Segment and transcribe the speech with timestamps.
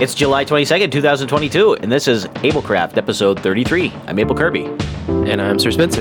[0.00, 3.92] It's July 22nd, 2022, and this is AbleKraft episode 33.
[4.06, 4.64] I'm Able Kirby.
[5.08, 6.00] And I'm Sir Spencer.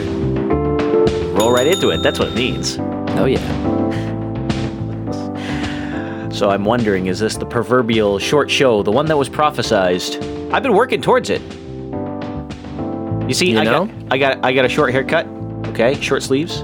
[1.34, 2.02] Roll right into it.
[2.02, 2.78] That's what it means.
[2.80, 3.40] Oh, yeah.
[6.30, 10.24] So I'm wondering, is this the proverbial short show, the one that was prophesized?
[10.54, 11.42] I've been working towards it.
[13.28, 13.86] You see, You I know?
[13.88, 15.28] got I got I got a short haircut.
[15.68, 16.62] Okay, short sleeves.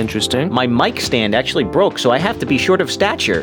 [0.00, 0.52] Interesting.
[0.52, 3.42] My mic stand actually broke, so I have to be short of stature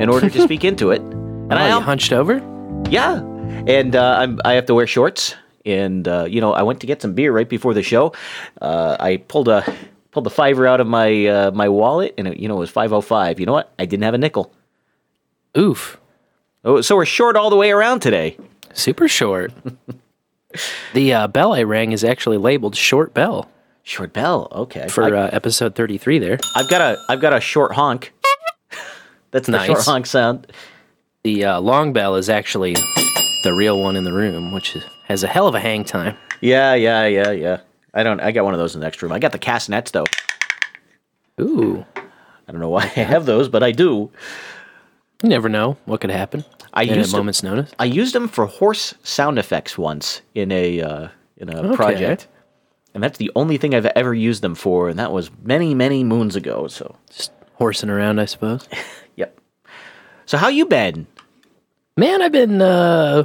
[0.00, 1.00] in order to speak into it.
[1.00, 2.49] And oh, I you hunched over?
[2.90, 3.20] Yeah,
[3.68, 5.36] and uh, I'm, I have to wear shorts.
[5.64, 8.12] And uh, you know, I went to get some beer right before the show.
[8.60, 9.62] Uh, I pulled a
[10.10, 12.70] pulled the fiver out of my uh, my wallet, and it, you know it was
[12.70, 13.38] five oh five.
[13.38, 13.72] You know what?
[13.78, 14.52] I didn't have a nickel.
[15.56, 16.00] Oof.
[16.64, 18.36] Oh, so we're short all the way around today.
[18.72, 19.52] Super short.
[20.94, 23.48] the uh, bell I rang is actually labeled short bell
[23.82, 24.48] Short bell.
[24.52, 24.88] Okay.
[24.88, 26.38] for I, uh, episode 33 there.
[26.54, 28.12] I've got a I've got a short honk.
[29.30, 30.52] That's the short honk sound.
[31.22, 32.74] The uh, long bell is actually
[33.44, 36.16] the real one in the room, which is, has a hell of a hang time.
[36.40, 37.60] Yeah, yeah, yeah, yeah.
[37.92, 38.20] I don't.
[38.20, 39.12] I got one of those in the next room.
[39.12, 40.06] I got the castanets though.
[41.40, 41.84] Ooh.
[41.96, 44.10] I don't know why I have those, but I do.
[45.22, 47.70] You never know what could happen I at a used to- moment's notice.
[47.78, 51.76] I used them for horse sound effects once in a uh, in a Okay.
[51.76, 52.28] project,
[52.94, 56.02] and that's the only thing I've ever used them for, and that was many many
[56.04, 56.66] moons ago.
[56.68, 58.66] So, Just horsing around, I suppose.
[60.30, 61.08] So how you been?
[61.96, 62.62] Man, I've been.
[62.62, 63.24] Uh,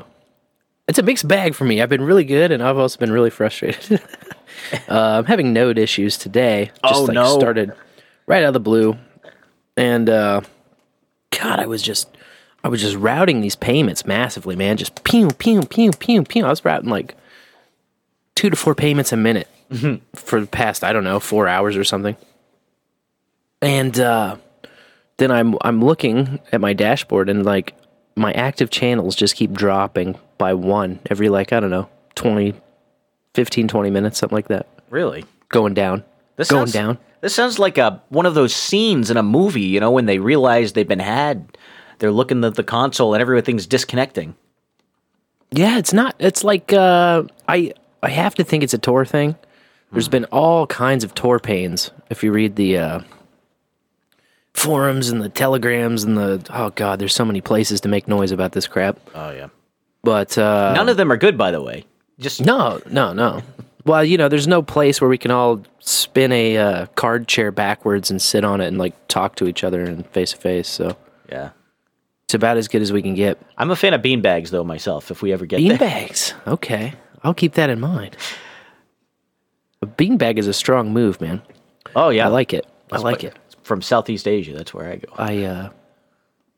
[0.88, 1.80] it's a mixed bag for me.
[1.80, 4.02] I've been really good, and I've also been really frustrated.
[4.90, 6.72] uh, I'm having node issues today.
[6.84, 7.38] Just Oh, like no.
[7.38, 7.74] started
[8.26, 8.98] right out of the blue,
[9.78, 10.42] and uh,
[11.30, 12.10] God, I was just,
[12.64, 14.76] I was just routing these payments massively, man.
[14.78, 16.44] Just pew pew pew pew pew.
[16.44, 17.14] I was routing like
[18.34, 19.48] two to four payments a minute
[20.16, 22.18] for the past, I don't know, four hours or something.
[23.62, 24.38] And uh,
[25.18, 27.74] then I'm I'm looking at my dashboard and like
[28.16, 32.54] my active channels just keep dropping by one every like I don't know 20
[33.34, 35.26] 15 20 minutes something like that Really?
[35.50, 36.04] going down
[36.38, 39.62] This going sounds, down This sounds like a one of those scenes in a movie.
[39.62, 41.58] You know, when they realize they've been had,
[42.00, 44.36] they're looking at the console and everything's disconnecting.
[45.52, 47.74] yeah it's not it's like uh I
[48.04, 49.36] I have to think it's a Tor thing
[49.92, 53.00] there's been all kinds of Tor pains if you read the uh
[54.56, 58.32] forums and the telegrams and the oh god there's so many places to make noise
[58.32, 59.50] about this crap Oh yeah.
[60.02, 61.86] but uh None of them are good, by the way.
[62.20, 63.42] Just No, no, no.
[63.84, 67.52] Well, you know, there's no place where we can all spin a uh, card chair
[67.52, 70.68] backwards and sit on it and like talk to each other and face to face.
[70.68, 70.98] So
[71.30, 71.52] yeah.
[72.24, 73.38] it's about as good as we can get.
[73.60, 75.12] I'm a fan of beanbags though myself.
[75.12, 75.78] If we ever get there.
[75.78, 76.34] Beanbags.
[76.48, 76.94] Okay,
[77.24, 78.18] I'll keep that in mind.
[79.84, 81.42] A beanbag is a strong move, man.
[81.96, 82.66] Oh yeah, I like it.
[82.92, 83.38] I like it.
[83.66, 85.08] From Southeast Asia, that's where I go.
[85.18, 85.70] I uh,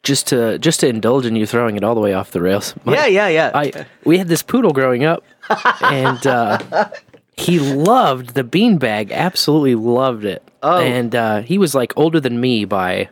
[0.04, 2.76] just to just to indulge in you throwing it all the way off the rails.
[2.84, 3.52] my- yeah, yeah, yeah.
[3.54, 5.24] I we had this poodle growing up,
[5.82, 6.90] and uh,
[7.38, 9.12] he loved the beanbag.
[9.14, 10.44] Absolutely loved it.
[10.62, 10.80] Oh.
[10.82, 13.08] and uh, he was like older than me by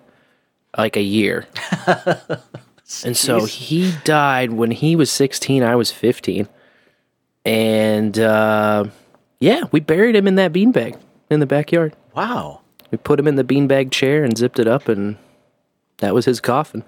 [0.77, 1.47] like a year,
[3.05, 5.63] and so he died when he was sixteen.
[5.63, 6.49] I was fifteen,
[7.45, 8.85] and uh,
[9.39, 11.95] yeah, we buried him in that beanbag in the backyard.
[12.13, 12.59] wow.
[12.95, 15.17] We put him in the beanbag chair and zipped it up, and
[15.97, 16.85] that was his coffin.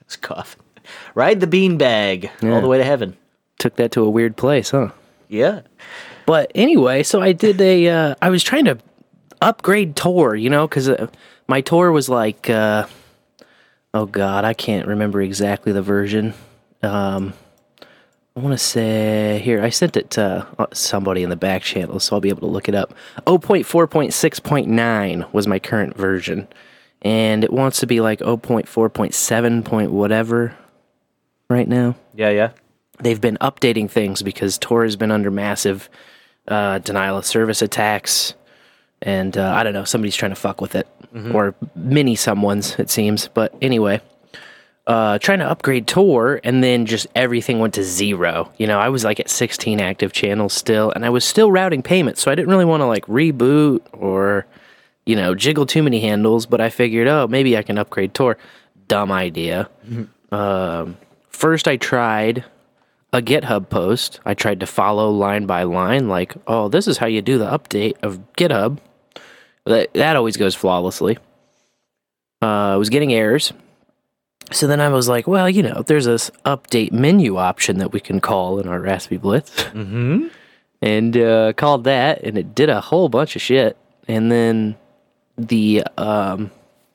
[0.00, 0.62] It's coffin.
[1.14, 3.14] Ride the beanbag all the way to heaven.
[3.58, 4.88] Took that to a weird place, huh?
[5.28, 5.60] Yeah.
[6.24, 7.88] But anyway, so I did a.
[7.88, 8.78] Uh, I was trying to
[9.42, 11.08] upgrade Tor, you know, because uh,
[11.46, 12.86] my Tor was like, uh,
[13.92, 16.32] oh god, I can't remember exactly the version.
[16.82, 17.34] Um,
[18.38, 19.60] I want to say here.
[19.60, 22.46] I sent it to uh, somebody in the back channel, so I'll be able to
[22.46, 22.94] look it up.
[23.26, 26.46] 0.4.6.9 was my current version,
[27.02, 29.64] and it wants to be like 0.4.7.
[29.64, 30.56] Point whatever
[31.50, 32.50] right now Yeah, yeah.
[33.00, 35.90] they've been updating things because Tor has been under massive
[36.46, 38.34] uh, denial of service attacks,
[39.02, 40.86] and uh, I don't know, somebody's trying to fuck with it,
[41.34, 43.26] or many someone's it seems.
[43.26, 44.00] But anyway,
[44.88, 48.50] uh, trying to upgrade Tor, and then just everything went to zero.
[48.56, 51.82] You know, I was like at 16 active channels still, and I was still routing
[51.82, 54.46] payments, so I didn't really want to like reboot or
[55.04, 56.46] you know jiggle too many handles.
[56.46, 58.38] But I figured, oh, maybe I can upgrade Tor.
[58.88, 59.68] Dumb idea.
[60.32, 60.96] Um,
[61.28, 62.44] first, I tried
[63.12, 64.20] a GitHub post.
[64.24, 67.46] I tried to follow line by line, like, oh, this is how you do the
[67.46, 68.78] update of GitHub.
[69.66, 71.18] That, that always goes flawlessly.
[72.40, 73.52] Uh, I was getting errors.
[74.50, 78.00] So then I was like, well, you know, there's this update menu option that we
[78.00, 79.50] can call in our Raspberry Blitz.
[79.64, 80.28] Mm-hmm.
[80.80, 83.76] and uh, called that, and it did a whole bunch of shit.
[84.06, 84.76] And then
[85.36, 86.50] the um,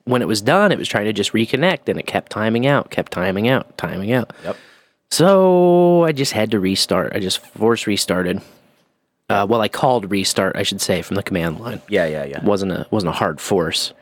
[0.06, 2.90] when it was done, it was trying to just reconnect, and it kept timing out,
[2.90, 4.34] kept timing out, timing out.
[4.44, 4.58] Yep.
[5.12, 7.16] So I just had to restart.
[7.16, 8.42] I just force restarted.
[9.30, 11.82] Uh, well, I called restart, I should say, from the command line.
[11.88, 12.44] Yeah, yeah, yeah.
[12.44, 13.94] wasn't a wasn't a hard force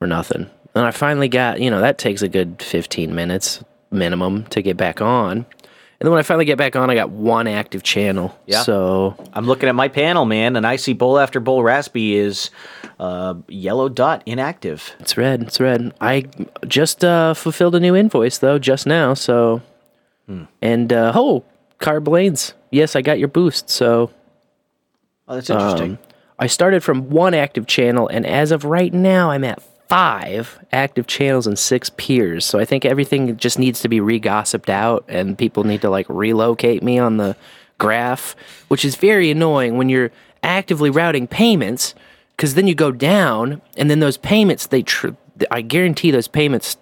[0.00, 0.50] or nothing.
[0.74, 4.76] And I finally got, you know, that takes a good 15 minutes minimum to get
[4.76, 5.38] back on.
[5.38, 8.38] And then when I finally get back on, I got one active channel.
[8.46, 8.62] Yeah.
[8.62, 12.50] So I'm looking at my panel, man, and I see bowl after bowl raspy is
[12.98, 14.92] uh, yellow dot inactive.
[14.98, 15.42] it's red.
[15.42, 15.92] It's red.
[16.00, 16.26] I
[16.66, 19.12] just uh, fulfilled a new invoice though just now.
[19.12, 19.60] So
[20.62, 21.44] and uh, oh,
[21.80, 22.54] Carb Lanes.
[22.70, 23.68] Yes, I got your boost.
[23.68, 24.10] So
[25.30, 25.92] Oh, that's interesting.
[25.92, 25.98] Um,
[26.40, 31.08] I started from one active channel, and as of right now, I'm at five active
[31.08, 32.46] channels and six peers.
[32.46, 35.90] So I think everything just needs to be re gossiped out, and people need to
[35.90, 37.36] like relocate me on the
[37.78, 38.36] graph,
[38.68, 40.12] which is very annoying when you're
[40.44, 41.96] actively routing payments,
[42.36, 45.08] because then you go down, and then those payments, they, tr-
[45.50, 46.76] I guarantee those payments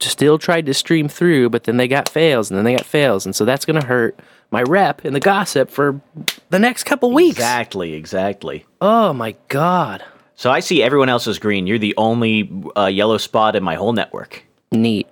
[0.00, 3.26] still tried to stream through, but then they got fails, and then they got fails,
[3.26, 4.18] and so that's going to hurt
[4.50, 6.00] my rep and the gossip for
[6.48, 7.36] the next couple weeks.
[7.36, 8.64] exactly, exactly.
[8.80, 10.02] Oh my god.
[10.36, 11.66] So I see everyone else is green.
[11.66, 14.44] You're the only uh, yellow spot in my whole network.
[14.72, 15.06] Neat.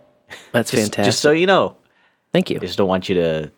[0.52, 1.04] That's Just, fantastic.
[1.04, 1.76] just so you know,
[2.32, 2.56] Thank you.
[2.56, 3.52] I just don't want you to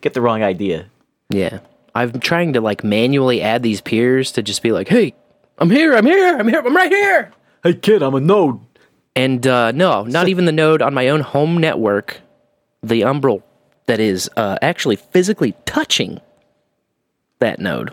[0.00, 0.86] get the wrong idea.
[1.28, 1.60] Yeah.
[1.94, 5.14] I'm trying to like manually add these peers to just be like, hey,
[5.58, 7.32] I'm here, I'm here, I'm here, I'm right here.
[7.62, 8.60] Hey kid, I'm a node.
[9.14, 12.20] And uh, no, not even the node on my own home network,
[12.82, 13.42] the Umbrel
[13.86, 16.20] that is uh, actually physically touching
[17.40, 17.92] that node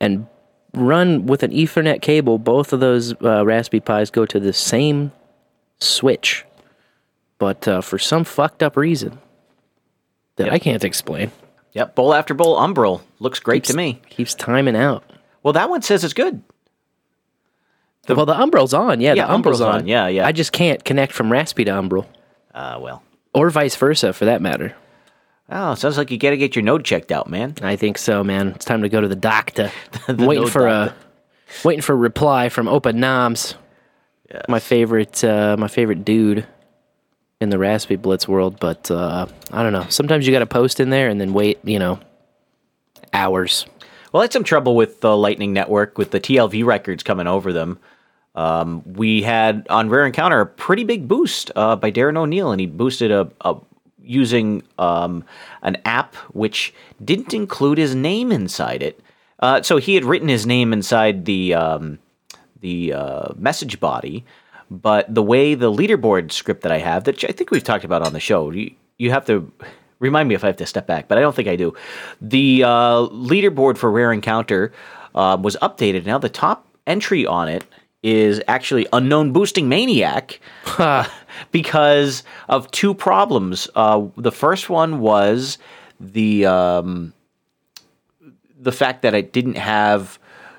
[0.00, 0.26] and
[0.76, 2.38] run with an Ethernet cable.
[2.38, 5.10] Both of those uh, Raspberry Pis go to the same
[5.78, 6.44] switch,
[7.38, 9.18] but uh, for some fucked up reason
[10.36, 11.32] that I can't explain,
[11.72, 14.00] Yep, bowl after bowl, umbrel looks great to me.
[14.08, 15.04] keeps timing out.
[15.42, 16.42] Well, that one says it's good.
[18.08, 19.00] well, the Umbrel's on.
[19.00, 19.80] Yeah, Yeah, the Umbrel's, Umbrel's on.
[19.82, 19.86] on.
[19.88, 20.26] Yeah, yeah.
[20.26, 22.06] I just can't connect from Raspy to Umbral,
[22.54, 23.02] Uh, well,
[23.34, 24.74] or vice versa, for that matter.
[25.48, 27.54] Oh, sounds like you got to get your node checked out, man.
[27.62, 28.48] I think so, man.
[28.48, 29.70] It's time to go to the doctor.
[30.08, 30.94] The waiting for doctor.
[30.94, 33.54] a waiting for a reply from openoms,
[34.32, 34.42] Yes.
[34.48, 36.44] my favorite uh, my favorite dude
[37.40, 38.58] in the RaspiBlitz world.
[38.58, 39.86] But uh, I don't know.
[39.88, 42.00] Sometimes you got to post in there and then wait, you know,
[43.12, 43.66] hours.
[44.12, 47.52] Well, I had some trouble with the Lightning Network with the TLV records coming over
[47.52, 47.78] them.
[48.34, 52.60] Um, we had on Rare Encounter a pretty big boost uh, by Darren O'Neill, and
[52.60, 53.56] he boosted a, a
[54.06, 55.24] using um,
[55.62, 56.72] an app which
[57.04, 59.00] didn't include his name inside it.
[59.40, 61.98] Uh, so he had written his name inside the um,
[62.60, 64.24] the uh, message body,
[64.70, 68.02] but the way the leaderboard script that I have, that I think we've talked about
[68.02, 69.52] on the show, you, you have to
[69.98, 71.74] remind me if I have to step back, but I don't think I do.
[72.20, 74.72] The uh, leaderboard for Rare Encounter
[75.14, 76.06] uh, was updated.
[76.06, 77.64] Now the top entry on it
[78.02, 80.40] is actually Unknown Boosting Maniac
[81.52, 83.68] because of two problems.
[83.74, 85.58] Uh, the first one was
[86.00, 87.12] the um,
[88.60, 90.18] the fact that it didn't have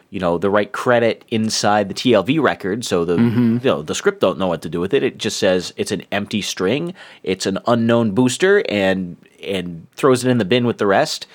[0.09, 3.18] you know the right credit inside the TLV record, so the
[3.63, 5.03] you know the script don't know what to do with it.
[5.03, 10.30] It just says it's an empty string, it's an unknown booster, and and throws it
[10.30, 11.27] in the bin with the rest.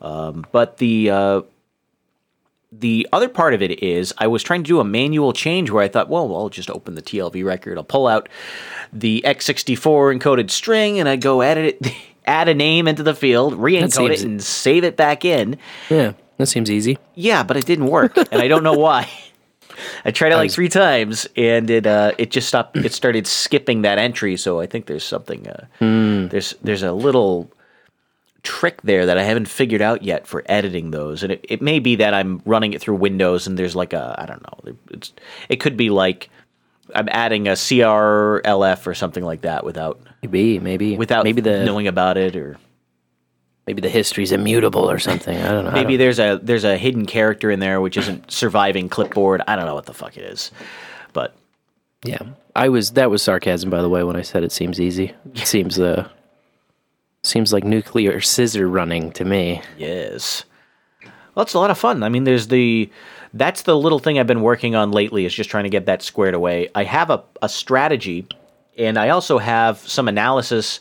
[0.00, 1.42] Um, but the uh,
[2.78, 5.82] the other part of it is I was trying to do a manual change where
[5.82, 8.28] I thought, well, I'll just open the TLV record, I'll pull out
[8.92, 11.92] the x64 encoded string, and I go edit it,
[12.26, 15.58] add a name into the field, re-encode it, and save it back in.
[15.90, 16.98] Yeah, that seems easy.
[17.14, 19.08] Yeah, but it didn't work, and I don't know why.
[20.04, 22.76] I tried it like three times, and it uh, it just stopped.
[22.76, 24.36] It started skipping that entry.
[24.36, 25.48] So I think there's something.
[25.48, 27.50] Uh, There's there's a little
[28.44, 31.80] trick there that I haven't figured out yet for editing those, and it, it may
[31.80, 34.76] be that I'm running it through Windows, and there's like a I don't know.
[34.92, 35.12] It's
[35.48, 36.30] it could be like
[36.94, 41.86] I'm adding a CRLF or something like that without Maybe, maybe, without maybe the knowing
[41.88, 42.56] about it or.
[43.66, 45.36] maybe the history's immutable or something.
[45.36, 45.70] I don't know.
[45.72, 49.42] Maybe don't- there's a there's a hidden character in there which isn't surviving clipboard.
[49.48, 50.50] I don't know what the fuck it is,
[51.12, 51.34] but
[52.04, 52.20] Yeah,
[52.54, 52.90] I was.
[52.92, 55.12] That was sarcasm, by the way, when I said it seems easy.
[55.34, 56.08] It seems uh,
[57.24, 59.62] seems like nuclear scissor running to me.
[59.76, 60.44] yes,
[61.34, 62.02] well, it's a lot of fun.
[62.02, 62.90] I mean, there's the
[63.32, 66.02] that's the little thing I've been working on lately is just trying to get that
[66.02, 66.68] squared away.
[66.74, 68.26] I have a a strategy,
[68.78, 70.80] and I also have some analysis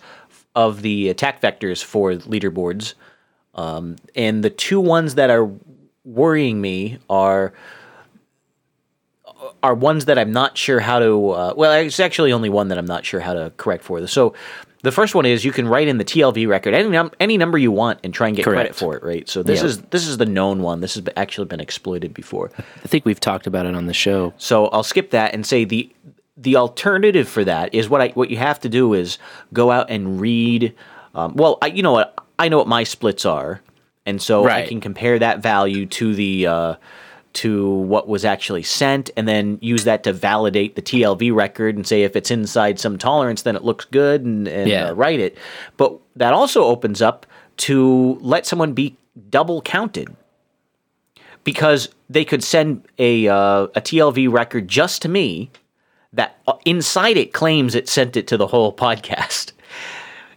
[0.55, 2.93] of the attack vectors for leaderboards.
[3.55, 5.49] Um, and the two ones that are
[6.05, 7.53] worrying me are
[9.61, 11.29] are ones that I'm not sure how to.
[11.29, 14.05] Uh, well, it's actually only one that I'm not sure how to correct for.
[14.07, 14.33] So,
[14.83, 17.57] the first one is you can write in the TLV record any num- any number
[17.57, 19.27] you want and try and get credit for it, right?
[19.27, 19.67] So this Yeah.
[19.67, 20.81] is this is the known one.
[20.81, 22.51] This has actually been exploited before.
[22.59, 24.33] I think we've talked about it on the show.
[24.37, 25.89] So I'll skip that and say the
[26.37, 29.17] the alternative for that is what I what you have to do is
[29.53, 30.73] go out and read
[31.15, 32.15] Um, well, I, you know what?
[32.39, 33.61] I know what my splits are,
[34.05, 36.75] and so I can compare that value to the uh,
[37.33, 41.85] to what was actually sent, and then use that to validate the TLV record and
[41.87, 44.89] say if it's inside some tolerance, then it looks good, and, and Yeah.
[44.89, 45.37] uh, write it.
[45.77, 47.25] But that also opens up
[47.57, 48.95] to let someone be
[49.29, 50.15] double counted
[51.43, 55.51] because they could send a uh, a TLV record just to me
[56.13, 59.51] that uh, inside it claims it sent it to the whole podcast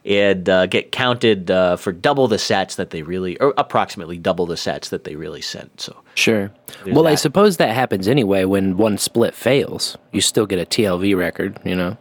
[0.07, 4.47] and uh, get counted uh, for double the sets that they really or approximately double
[4.47, 6.51] the sets that they really sent so Sure.
[6.87, 9.99] well, I suppose that happens anyway when one split fails.
[10.13, 11.99] You still get a TLV record, you know.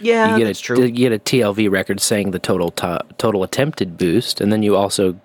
[0.00, 3.04] yeah you get that's a true you get a TLV record saying the total to-
[3.18, 5.18] total attempted boost, and then you also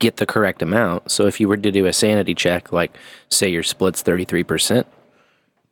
[0.00, 1.10] get the correct amount.
[1.10, 2.96] So if you were to do a sanity check, like
[3.30, 4.86] say your split's thirty three percent,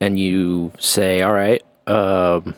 [0.00, 2.54] and you say, "All right, um,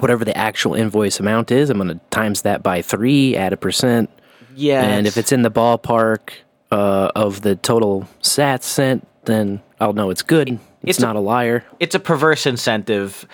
[0.00, 3.56] whatever the actual invoice amount is, I'm going to times that by three, add a
[3.56, 4.10] percent,
[4.56, 6.30] yeah and if it's in the ballpark
[6.70, 10.50] uh, of the total sats sent, then I'll know it's good.
[10.50, 11.64] It's, It's not a liar.
[11.80, 13.26] it's a perverse incentive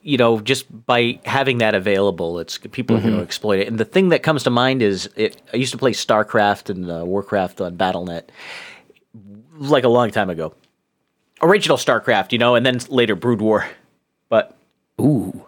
[0.00, 3.68] you know just by having that available it's people are going to exploit it.
[3.68, 6.90] And the thing that comes to mind is it, i used to play starcraft and
[6.90, 8.28] uh, warcraft on battlenet
[9.58, 10.54] like a long time ago.
[11.42, 13.66] Original starcraft you know and then later brood war
[14.30, 14.56] but
[15.00, 15.44] Ooh,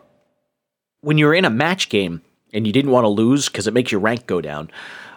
[1.03, 3.91] when you're in a match game and you didn't want to lose because it makes
[3.93, 4.71] your rank go down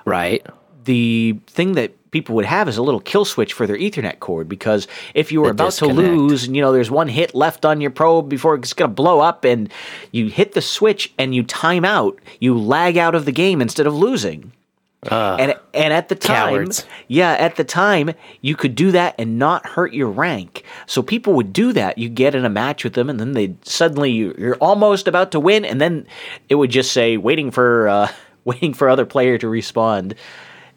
[0.06, 0.46] right.
[0.86, 4.48] the thing that people would have is a little kill switch for their Ethernet cord
[4.48, 6.00] because if you were The about disconnect.
[6.00, 8.90] to lose and you know there's one hit left on your probe before it's going
[8.92, 9.70] to blow up and
[10.12, 13.88] you hit the switch and you time out, you lag out of the game instead
[13.88, 14.52] of losing.
[15.12, 16.86] And and at the time, cowards.
[17.08, 20.64] yeah, at the time you could do that and not hurt your rank.
[20.88, 21.98] So people would do that.
[21.98, 25.32] You get in a match with them, and then they suddenly you, you're almost about
[25.32, 26.08] to win, and then
[26.50, 28.12] it would just say waiting for uh,
[28.46, 30.16] waiting for other player to respond,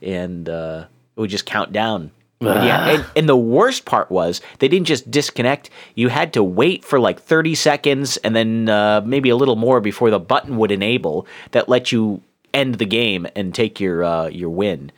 [0.02, 2.10] and uh, it would just count down.
[2.38, 5.70] Yeah, and, and the worst part was they didn't just disconnect.
[5.94, 9.80] You had to wait for like 30 seconds and then uh, maybe a little more
[9.80, 12.22] before the button would enable that let you
[12.56, 14.90] end the game and take your uh, your win.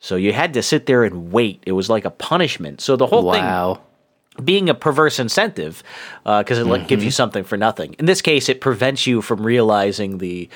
[0.00, 1.62] So you had to sit there and wait.
[1.66, 2.80] It was like a punishment.
[2.80, 3.74] So the whole Wow.
[3.74, 5.82] thing being a perverse incentive
[6.22, 7.96] because it like, gives you something for nothing.
[7.98, 10.48] In this case, it prevents you from realizing the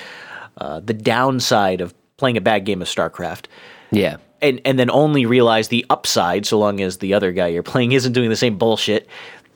[0.59, 3.47] uh, the downside of playing a bad game of StarCraft
[3.91, 4.19] Yeah.
[4.41, 7.91] and and then only realize the upside so long as the other guy you're playing
[7.93, 9.09] isn't doing the same bullshit.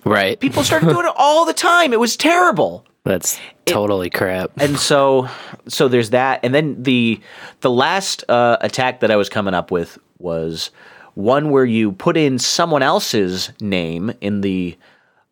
[0.07, 0.39] Right.
[0.39, 1.93] People started doing it all the time.
[1.93, 2.87] It was terrible.
[3.03, 4.53] That's totally crap.
[4.57, 5.29] And so
[5.69, 7.21] so there's that and then the
[7.61, 10.71] the last uh, attack that I was coming up with was
[11.15, 14.77] one where you put in someone else's name in the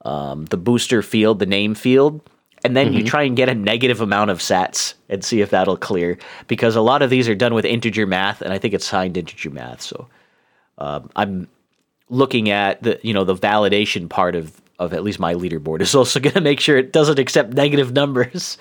[0.04, 2.20] um, the booster field, the name field,
[2.64, 5.76] and then you try and get a negative amount of sats and see if that'll
[5.76, 6.18] clear.
[6.46, 9.16] Because a lot of these are done with integer math, and I think it's signed
[9.16, 9.82] integer math.
[9.82, 10.08] So
[10.78, 11.48] um, I'm
[12.08, 15.94] looking at the you know the validation part of of at least my leaderboard is
[16.00, 18.58] also going to make sure it doesn't accept negative numbers.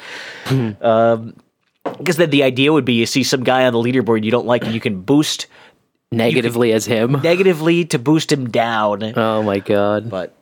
[0.81, 1.35] um,
[1.97, 4.45] because then the idea would be you see some guy on the leaderboard you don't
[4.47, 5.47] like, and you can boost
[6.11, 7.13] Negatively as him.
[7.23, 9.17] negatively to boost him down.
[9.17, 10.09] Oh my god.
[10.11, 10.35] but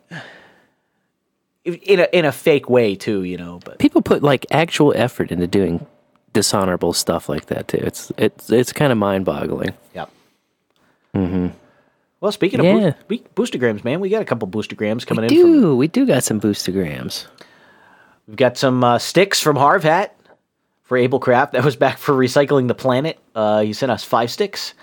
[1.64, 3.60] in a in a fake way too, you know.
[3.64, 5.86] But People put like actual effort into doing
[6.34, 7.80] dishonorable stuff like that too.
[7.82, 9.74] It's it's it's kind of mind-boggling.
[9.96, 10.06] yeah.
[11.16, 11.48] Mm-hmm.
[12.22, 12.94] Well, speaking of Yeah.
[13.36, 15.42] boostergrams, man, we got a couple boostergrams coming We in.
[15.42, 15.76] From, do.
[15.76, 17.26] We do got some boostergrams.
[18.28, 20.16] we've got some uh, sticks from Harv Hat
[20.84, 21.52] for AbleKraft.
[21.52, 23.18] That was back for recycling the planet.
[23.34, 24.74] Uh, he sent us five sticks.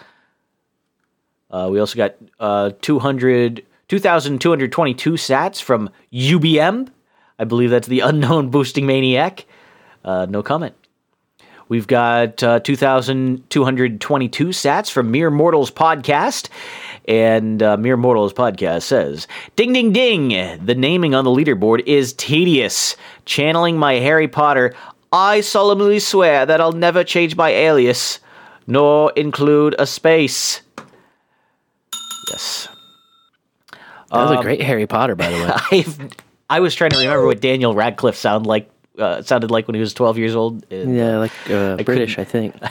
[1.51, 6.89] Uh, we also got uh, 200, 2,222 sats from UBM.
[7.39, 9.47] I believe that's the unknown boosting maniac.
[10.05, 10.75] Uh, no comment.
[11.69, 16.49] We've got uh, 2,222 sats from Mere Mortals podcast.
[17.09, 20.29] And uh, Mere Mortals podcast says, Ding, ding, ding.
[20.65, 22.97] The naming on the leaderboard is tedious.
[23.25, 24.75] Channeling my Harry Potter,
[25.11, 28.21] I solemnly swear that I'll never change my alias,
[28.67, 30.61] nor include a space.
[32.31, 32.69] Yes.
[34.11, 35.53] That was a great Harry Potter, by the way.
[35.79, 36.11] I've,
[36.51, 39.81] I was trying to remember what Daniel Radcliffe sound like, uh, sounded like when he
[39.81, 40.71] was 12 years old.
[40.71, 42.55] and yeah, like uh, British, I think.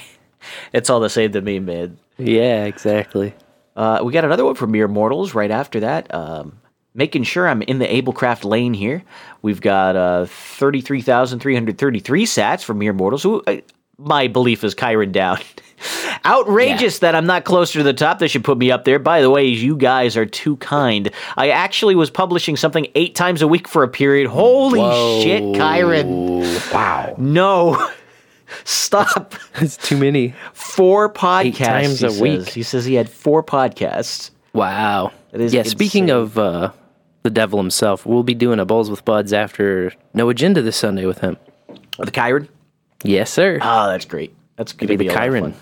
[0.72, 1.98] It's all the same to me, man.
[2.18, 3.34] Yeah, exactly.
[3.78, 6.12] Uh, we got another one from Mere Mortals right after that.
[6.14, 6.60] Um,
[6.96, 9.04] making sure I'm in the AbleKraft lane here.
[9.44, 13.22] We've got uh, 33,333 sats from Mere Mortals.
[13.22, 13.58] Who, uh,
[14.00, 15.38] my belief is Kyron down.
[16.26, 18.18] Outrageous that I'm not closer to the top.
[18.18, 18.98] They should put me up there.
[18.98, 21.12] By the way, you guys are too kind.
[21.38, 24.28] I actually was publishing something eight times a week for a period.
[24.28, 24.80] Holy
[25.22, 26.74] shit, Kyron.
[26.74, 27.14] Wow.
[27.20, 27.92] No.
[28.64, 29.36] Stop.
[29.60, 30.36] It's too many.
[30.54, 32.22] Four podcasts times he a says.
[32.22, 32.50] week.
[32.50, 34.30] He says he had four podcasts.
[34.54, 35.12] Wow.
[35.32, 36.72] That is yeah, speaking of uh,
[37.24, 41.06] the devil himself, we'll be doing a Bowls with Buds after No Agenda this Sunday
[41.06, 41.38] with him.
[41.98, 42.48] The Kyron.
[43.04, 43.60] Yes, sir.
[43.62, 44.36] Oh, that's great.
[44.56, 45.54] That's going to Be be the a Kyron.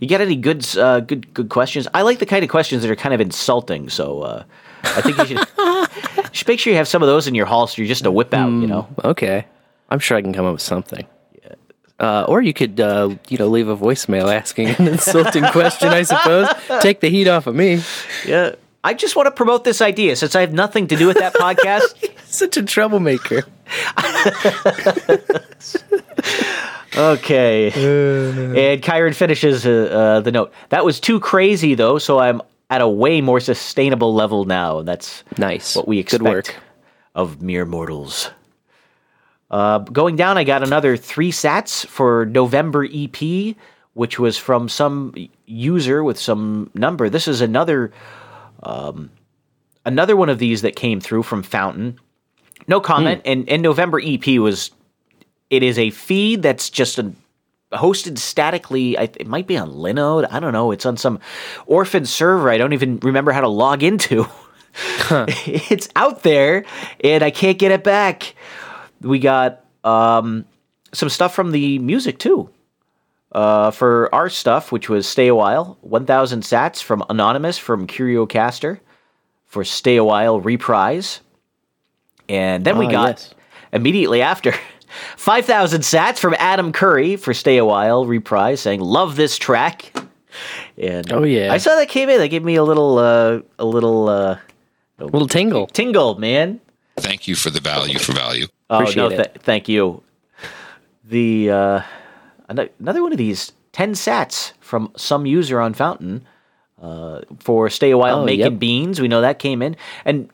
[0.00, 1.86] You got any good, uh, good, good questions?
[1.94, 3.88] I like the kind of questions that are kind of insulting.
[3.90, 4.44] So uh,
[4.82, 7.46] I think you should, you should make sure you have some of those in your
[7.46, 8.48] holster just to whip out.
[8.48, 8.88] You know.
[9.04, 9.46] Okay.
[9.90, 11.04] I'm sure I can come up with something.
[12.00, 15.88] Uh, or you could, uh, you know, leave a voicemail asking an insulting question.
[15.88, 16.48] I suppose
[16.80, 17.82] take the heat off of me.
[18.26, 18.54] Yeah.
[18.82, 21.34] I just want to promote this idea since I have nothing to do with that
[21.34, 22.02] podcast.
[22.24, 23.42] Such a troublemaker.
[26.96, 27.66] Okay.
[27.68, 30.52] and Kyron finishes uh, uh, the note.
[30.70, 34.82] That was too crazy, though, so I'm at a way more sustainable level now.
[34.82, 35.76] That's Nice.
[35.76, 36.54] what we expect Good work.
[37.14, 38.30] of mere mortals.
[39.50, 43.56] Uh, going down, I got another three sats for November EP,
[43.94, 45.14] which was from some
[45.46, 47.08] user with some number.
[47.08, 47.92] This is another
[48.62, 49.10] um,
[49.84, 51.98] another one of these that came through from Fountain.
[52.68, 53.22] No comment.
[53.24, 54.70] And, and November EP was
[55.48, 57.12] it is a feed that's just a,
[57.72, 58.96] hosted statically.
[58.96, 60.28] I, it might be on Linode.
[60.30, 60.70] I don't know.
[60.70, 61.18] It's on some
[61.66, 62.50] orphan server.
[62.50, 64.28] I don't even remember how to log into.
[65.10, 66.64] it's out there,
[67.02, 68.34] and I can't get it back.
[69.00, 70.44] We got um,
[70.92, 72.50] some stuff from the music too.
[73.32, 78.80] Uh, for our stuff, which was Stay a While, 1000 sats from Anonymous from CurioCaster
[79.46, 81.20] for Stay a While reprise.
[82.28, 83.34] And then we Ah, got yes.
[83.72, 84.52] immediately after
[85.16, 89.92] 5,000 sats from Adam Curry for Stay a While reprise, saying, Love this track.
[90.76, 91.52] And Oh, yeah.
[91.52, 92.18] I saw that came in.
[92.18, 94.38] That gave me a little, uh, a little uh,
[94.98, 95.68] little tingle.
[95.68, 96.60] tingle, man.
[96.98, 98.46] Thank you for the value for value.
[98.70, 100.02] Oh no, Appreciate th- thank you.
[101.04, 101.80] The uh,
[102.48, 106.24] another one of these ten sats from some user on Fountain
[106.80, 108.58] uh, for stay a while Oh, making yep.
[108.58, 109.00] beans.
[109.00, 110.30] We know that came in, and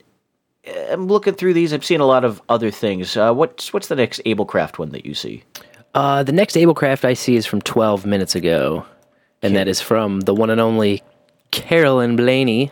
[0.68, 1.72] uh, I'm looking through these.
[1.72, 3.16] I'm seeing a lot of other things.
[3.16, 5.42] Uh, what's what's the next AbleKraft one that you see?
[5.94, 8.84] Uh, the next AbleKraft I see is from 12 minutes ago,
[9.40, 11.02] and that is from the one and only
[11.52, 12.70] Carolyn Blaney,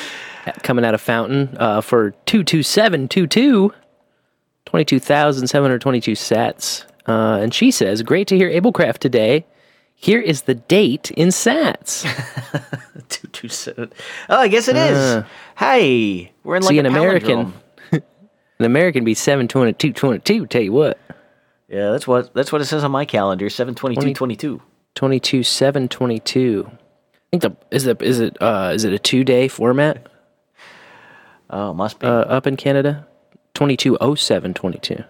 [0.62, 3.70] coming out of Fountain uh, for 22722,
[4.66, 6.84] 22,722 sats.
[7.06, 9.44] Uh, and she says, Great to hear AbleKraft today.
[9.94, 12.04] Here is the date in sats.
[13.08, 13.92] Two two seven.
[14.28, 15.24] Oh, I guess it is.
[15.56, 16.74] Hey, we're in like Uh.
[16.74, 17.52] See, an American,
[17.92, 18.02] an
[18.60, 20.98] American be 722, 22, tell you what.
[21.68, 23.48] Yeah, that's what that's what it says on my calendar.
[23.50, 24.60] Seven twenty two twenty two.
[24.94, 26.66] 22 722.
[26.70, 26.76] I
[27.30, 30.06] think the is it is it uh is it a 2-day format
[31.50, 32.06] Oh, must be.
[32.06, 33.06] uh, up in Canada?
[33.54, 35.04] 220722.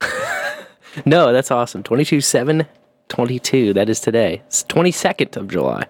[1.06, 1.82] no, that's awesome.
[1.82, 3.72] 22 722.
[3.72, 4.42] That is today.
[4.46, 5.86] It's 22nd of July.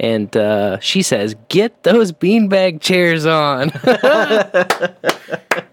[0.00, 3.70] And uh, she says, "Get those beanbag chairs on."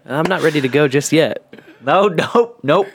[0.06, 1.42] I'm not ready to go just yet.
[1.84, 2.86] No, nope, nope.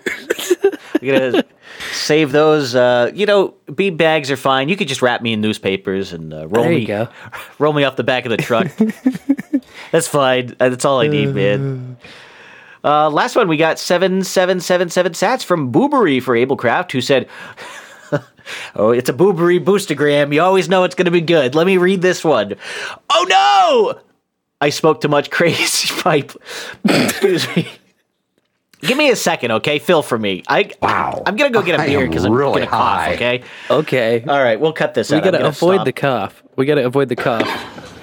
[1.01, 1.43] We're gonna
[1.91, 2.75] save those.
[2.75, 4.69] Uh, you know, bean bags are fine.
[4.69, 7.09] You could just wrap me in newspapers and uh, roll There you me, go.
[7.59, 8.67] roll me off the back of the truck.
[9.91, 10.55] That's fine.
[10.59, 11.97] Uh, That's all I need, man.
[12.83, 17.01] Uh, last one, we got seven seven seven seven sats from Boobery for Ablecraft, who
[17.01, 17.27] said,
[18.75, 20.33] "Oh, it's a Boobery boostergram.
[20.33, 21.55] You always know it's going to be good.
[21.55, 22.55] Let me read this one.
[23.11, 23.25] Oh
[23.97, 24.01] no,
[24.61, 26.31] I spoke too much crazy pipe.
[26.85, 27.67] Excuse me."
[28.81, 29.79] Give me a second, okay?
[29.79, 30.43] Fill for me.
[30.47, 31.23] I Wow.
[31.25, 33.07] I'm gonna go get a I beer because I'm really gonna cough.
[33.13, 33.43] Okay.
[33.71, 34.23] Okay.
[34.27, 35.23] All right, we'll cut this we out.
[35.23, 35.85] got I'm to gonna avoid stop.
[35.85, 36.43] the cough.
[36.57, 37.96] We got to avoid the cough.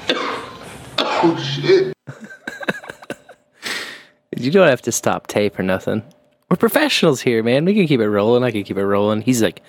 [1.22, 1.94] Oh shit.
[4.36, 6.02] You don't have to stop tape or nothing.
[6.50, 7.64] We're professionals here, man.
[7.64, 8.42] We can keep it rolling.
[8.42, 9.22] I can keep it rolling.
[9.22, 9.62] He's like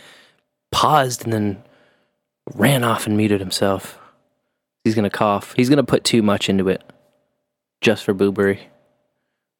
[0.72, 1.64] paused and then
[2.56, 4.00] ran off and muted himself.
[4.84, 5.54] He's gonna cough.
[5.56, 6.84] He's gonna put too much into it,
[7.82, 8.60] just for Boobery,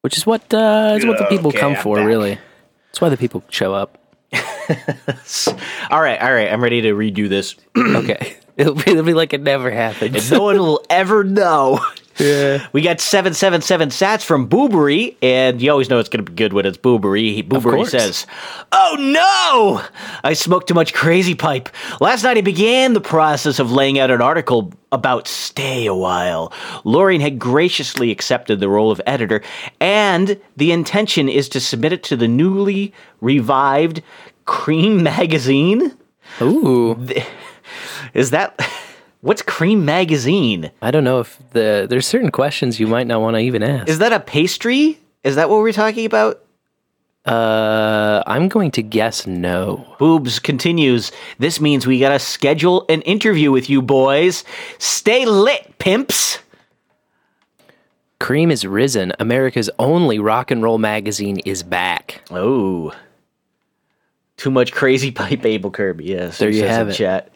[0.02, 1.96] which is what uh, is what the people Okay, come I'm for.
[1.96, 2.06] back.
[2.06, 2.38] Really,
[2.88, 3.98] that's why the people show up.
[5.90, 6.52] All right, all right.
[6.52, 7.54] I'm ready to redo this.
[7.76, 10.30] Okay, it'll be, it'll be like it never happened.
[10.30, 11.78] no one will ever know.
[12.18, 12.66] yeah.
[12.72, 16.54] We got 777 sats from Boobery, and you always know it's going to be good
[16.54, 17.34] when it's Boobery.
[17.34, 18.26] He- Boobery says,
[18.72, 19.84] Oh no!
[20.24, 21.68] I smoked too much crazy pipe.
[22.00, 26.50] Last night I began the process of laying out an article about Stay a While.
[26.84, 29.42] Lorraine had graciously accepted the role of editor,
[29.80, 34.02] and the intention is to submit it to the newly revived
[34.46, 35.92] Creem magazine.
[36.40, 36.94] Ooh,
[38.14, 38.60] Is that.
[39.22, 40.70] What's Creem magazine?
[40.82, 43.88] I don't know if the there's certain questions you might not want to even ask.
[43.88, 45.00] Is that a pastry?
[45.24, 46.42] Is that what we're talking about?
[47.24, 49.96] Uh, I'm going to guess no.
[49.98, 51.10] Boobs continues.
[51.38, 54.44] This means we gotta schedule an interview with you boys.
[54.78, 56.38] Stay lit, pimps.
[58.20, 59.12] Creem is risen.
[59.18, 62.22] America's only rock and roll magazine is back.
[62.30, 62.92] Oh.
[64.36, 66.04] Too much crazy pipe, Able Kirby.
[66.04, 66.38] Yes.
[66.38, 66.94] There you have it.
[66.94, 67.32] Chat.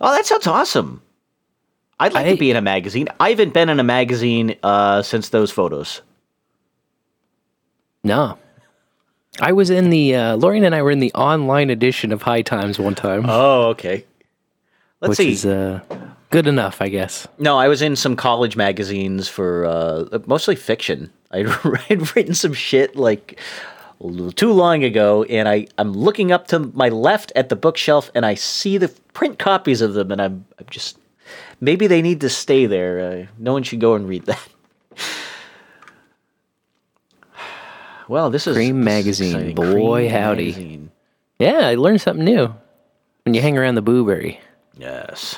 [0.00, 1.02] Oh, that sounds awesome.
[1.98, 3.08] I'd like I- to be in a magazine.
[3.18, 6.02] I haven't been in a magazine uh, since those photos.
[8.04, 8.38] No.
[9.40, 12.42] I was in the, uh, Lorian and I were in the online edition of High
[12.42, 14.04] Times one time, Oh, okay.
[15.00, 15.32] Let's which see.
[15.32, 15.80] is uh,
[16.30, 17.28] good enough, I guess.
[17.38, 21.12] No, I was in some college magazines for uh, mostly fiction.
[21.30, 21.46] I'd,
[21.90, 23.38] I'd written some shit like
[24.36, 28.24] too long ago, and I, I'm looking up to my left at the bookshelf, and
[28.26, 30.98] I see the print copies of them, and I'm, I'm just
[31.60, 33.00] maybe they need to stay there.
[33.00, 34.48] Uh, no one should go and read that.
[38.08, 39.54] Well, this is Creem this is magazine.
[39.56, 40.44] Boy, Creem howdy.
[40.52, 40.90] magazine.
[41.40, 42.54] Yeah, I learned something new
[43.24, 44.38] when you hang around the Booberry.
[44.78, 45.36] Yes.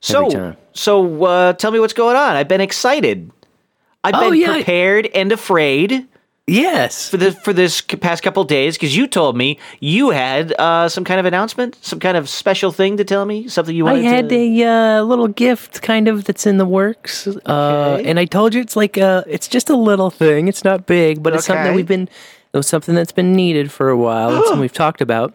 [0.00, 2.36] So, so uh, tell me what's going on.
[2.36, 3.30] I've been excited.
[4.02, 4.54] I've Oh, been yeah.
[4.54, 6.08] prepared and afraid
[6.50, 7.08] Yes.
[7.10, 11.04] for the for this past couple days because you told me you had uh, some
[11.04, 14.08] kind of announcement, some kind of special thing to tell me, something you wanted to
[14.08, 14.34] I had to.
[14.36, 17.26] a uh, little gift kind of that's in the works.
[17.26, 20.48] Uh, and I told you it's like uh it's just a little thing.
[20.48, 22.08] It's not big, but it's something that we've been
[22.52, 24.36] it was something that's been needed for a while.
[24.36, 25.34] It's something we've talked about.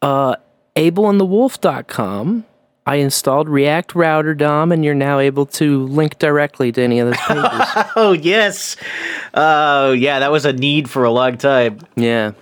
[0.00, 0.36] Uh
[0.76, 2.44] ableandthewolf.com.
[2.90, 7.06] I installed React Router DOM and you're now able to link directly to any of
[7.06, 7.44] those pages.
[7.94, 8.76] oh yes,
[9.32, 11.78] oh yeah, that was a need for a long time.
[11.94, 12.32] yeah.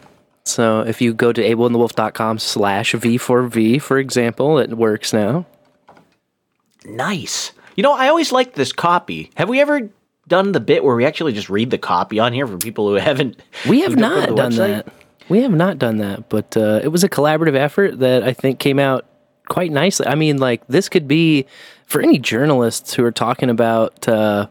[0.46, 5.44] So if you go to ableandthewolf.com slash V4V, for example, it works now.
[6.86, 7.52] Nice.
[7.76, 9.30] You know, I always liked this copy.
[9.34, 9.90] Have we ever
[10.28, 12.94] done the bit where we actually just read the copy on here for people who
[12.94, 13.38] haven't?
[13.68, 14.56] We have don't go to not done website?
[14.56, 14.92] that.
[15.28, 18.58] We have not done that, but uh, it was a collaborative effort that I think
[18.58, 19.04] came out
[19.48, 20.06] quite nicely.
[20.06, 21.46] I mean, like this could be
[21.86, 24.48] for any journalists who are talking about uh,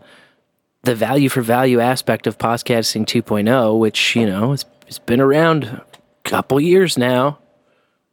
[0.83, 5.65] the value for value aspect of podcasting 2.0, which you know has, has been around
[5.65, 5.85] a
[6.23, 7.39] couple years now.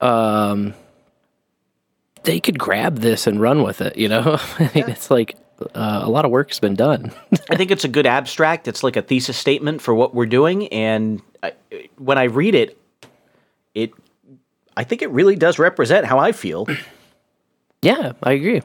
[0.00, 0.74] Um,
[2.24, 3.96] they could grab this and run with it.
[3.96, 5.36] You know, I mean, it's like
[5.74, 7.12] uh, a lot of work's been done.
[7.50, 8.68] I think it's a good abstract.
[8.68, 11.52] It's like a thesis statement for what we're doing, and I,
[11.96, 12.78] when I read it,
[13.74, 13.92] it,
[14.76, 16.66] I think it really does represent how I feel.
[17.82, 18.62] yeah, I agree.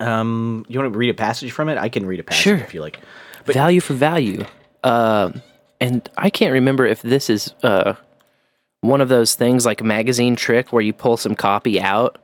[0.00, 1.78] Um, you want to read a passage from it?
[1.78, 2.56] I can read a passage Sure.
[2.56, 2.98] if you like.
[3.46, 4.44] value for value.
[4.84, 5.42] Um,
[5.80, 7.94] and I can't remember if this is uh,
[8.80, 12.18] one of those things like magazine trick where you pull some copy out.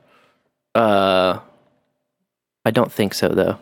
[0.75, 1.39] Uh,
[2.65, 3.57] I don't think so though.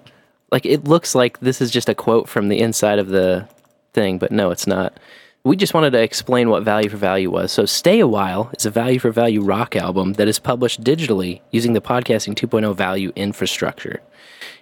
[0.51, 3.47] Like it looks like this is just a quote from the inside of the
[3.93, 4.97] thing, but no, it's not.
[5.43, 7.51] We just wanted to explain what Value for Value was.
[7.51, 11.41] So, Stay a While is a Value for Value rock album that is published digitally
[11.49, 14.01] using the Podcasting 2.0 value infrastructure.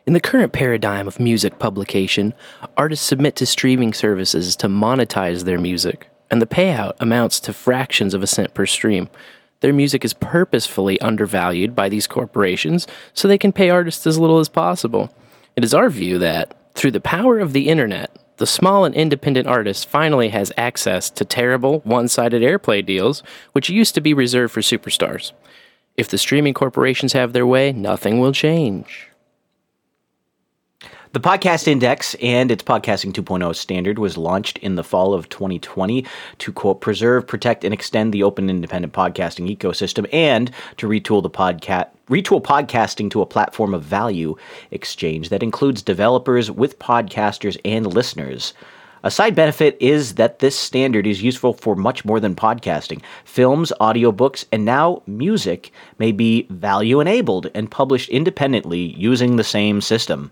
[0.06, 2.34] In the current paradigm of music publication,
[2.78, 8.14] artists submit to streaming services to monetize their music, and the payout amounts to fractions
[8.14, 9.10] of a cent per stream.
[9.60, 14.40] Their music is purposefully undervalued by these corporations so they can pay artists as little
[14.40, 15.14] as possible.
[15.58, 19.48] It is our view that, through the power of the internet, the small and independent
[19.48, 23.22] artist finally has access to terrible, one sided airplay deals,
[23.52, 25.34] which used to be reserved for superstars.
[25.98, 29.10] If the streaming corporations have their way, nothing will change.
[31.12, 36.06] The Podcast Index and its Podcasting 2.0 standard was launched in the fall of 2020
[36.38, 41.30] to quote preserve, protect, and extend the open independent podcasting ecosystem and to retool the
[41.30, 44.36] podcast retool podcasting to a platform of value
[44.72, 48.54] exchange that includes developers with podcasters and listeners.
[49.02, 53.02] A side benefit is that this standard is useful for much more than podcasting.
[53.24, 59.80] Films, audiobooks, and now music may be value enabled and published independently using the same
[59.80, 60.32] system.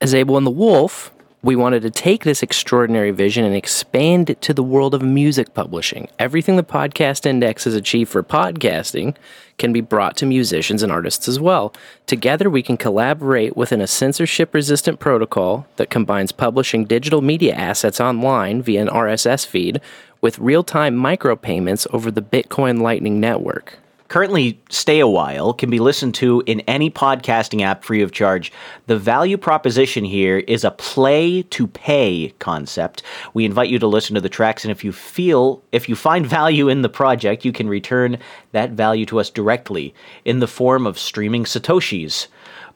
[0.00, 1.13] As Able and the Wolf,
[1.44, 5.52] we wanted to take this extraordinary vision and expand it to the world of music
[5.52, 6.08] publishing.
[6.18, 9.14] Everything the Podcast Index has achieved for podcasting
[9.58, 11.74] can be brought to musicians and artists as well.
[12.06, 18.00] Together, we can collaborate within a censorship resistant protocol that combines publishing digital media assets
[18.00, 19.82] online via an RSS feed
[20.22, 23.78] with real time micropayments over the Bitcoin Lightning Network.
[24.08, 28.52] Currently Stay a While can be listened to in any podcasting app free of charge.
[28.86, 33.02] The value proposition here is a play to pay concept.
[33.32, 36.26] We invite you to listen to the tracks, and if you feel, if you find
[36.40, 38.18] value in the project, you can return
[38.52, 42.28] that value to us directly in the form of streaming Satoshis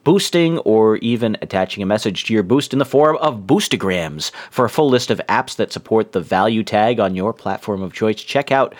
[0.04, 4.30] boosting, or even attaching a message to your boost in the form of boostograms.
[4.50, 7.92] For a full list of apps that support the value tag on your platform of
[7.92, 8.74] choice, check out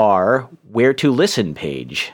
[0.00, 2.12] our Where to Listen page.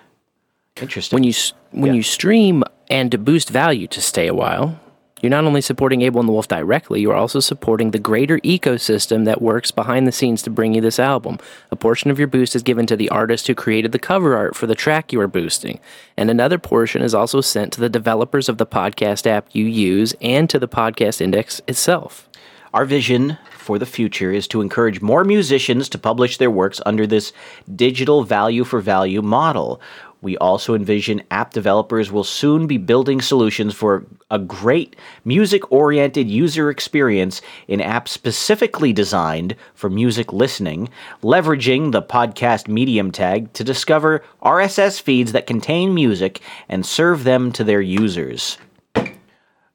[0.81, 1.17] Interesting.
[1.17, 1.33] when you
[1.71, 1.93] when Yeah.
[1.95, 4.79] you stream and to boost value to stay a while,
[5.23, 8.39] you're not only supporting Able and the Wolf directly, you are also supporting the greater
[8.41, 11.39] ecosystem that works behind the scenes to bring you this album.
[11.71, 14.55] A portion of your boost is given to the artist who created the cover art
[14.57, 15.79] for the track you are boosting,
[16.17, 20.15] and another portion is also sent to the developers of the podcast app you use
[20.21, 22.29] and to the podcast index itself.
[22.75, 27.05] Our vision for the future is to encourage more musicians to publish their works under
[27.05, 27.33] this
[27.75, 29.81] digital value for value model.
[30.23, 36.31] We also envision app developers will soon be building solutions for a great music oriented
[36.31, 40.89] user experience in apps specifically designed for music listening,
[41.23, 47.51] leveraging the podcast medium tag to discover RSS feeds that contain music and serve them
[47.51, 48.59] to their users.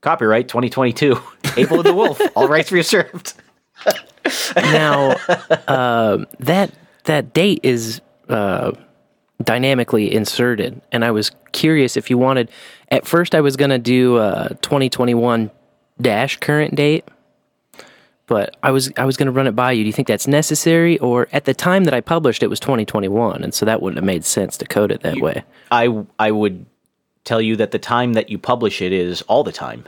[0.01, 1.21] Copyright 2022.
[1.58, 2.19] Able and the Wolf.
[2.36, 3.34] All rights reserved.
[4.56, 5.15] Now,
[5.67, 6.72] um, that
[7.06, 8.72] that date is uh,
[9.44, 12.50] dynamically inserted, and I was curious if you wanted.
[12.89, 15.52] At first, I was going to do uh, 2021
[16.00, 17.08] dash current date,
[18.28, 19.84] but I was I was going to run it by you.
[19.84, 23.44] Do you think that's necessary, or at the time that I published, it was 2021,
[23.44, 25.44] and so that wouldn't have made sense to code it that way.
[25.72, 26.65] I I would
[27.24, 29.86] tell you that the time that you publish it is all the time.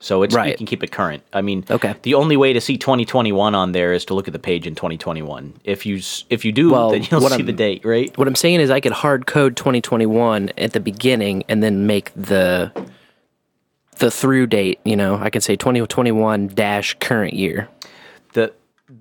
[0.00, 0.50] So it's right.
[0.50, 1.22] you can keep it current.
[1.32, 1.94] I mean, Okay.
[2.02, 4.74] The only way to see 2021 on there is to look at the page in
[4.74, 5.54] 2021.
[5.64, 8.16] If you if you do, Well, then you'll see I'm- the date, right?
[8.18, 12.12] What I'm saying is, I could hard code 2021 at the beginning, and then make
[12.14, 12.70] the
[13.98, 14.80] the through date.
[14.84, 17.68] You know, I can say 2021 dash current year.
[18.34, 18.52] The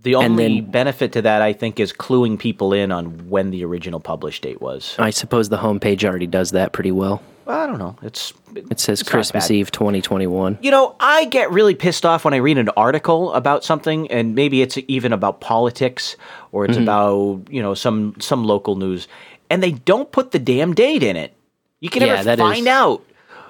[0.03, 3.65] the only then- benefit to that, I think, is cluing people in on when the
[3.65, 4.95] original publish date was.
[4.97, 7.21] I suppose the homepage already does that pretty well.
[7.47, 7.95] I don't know.
[8.01, 9.51] It's It says it's Christmas.
[9.51, 10.59] Eve 2021.
[10.61, 14.33] You know, I get really pissed off when I read an article about something, and
[14.35, 16.15] maybe it's even about politics
[16.51, 16.71] or Mm-hmm.
[16.71, 19.07] it's about you know some some local news,
[19.49, 21.33] and they don't put the damn date in it.
[21.81, 23.03] You can Yeah, never find is- out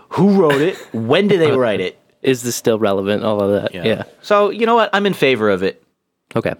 [0.10, 2.00] who wrote it, when did they write it.
[2.22, 3.24] Is this still relevant?
[3.24, 3.76] All of that.
[3.76, 4.04] Yeah.
[4.22, 4.90] So you know what?
[4.94, 5.84] I'm in favor of it.
[6.36, 6.54] Okay.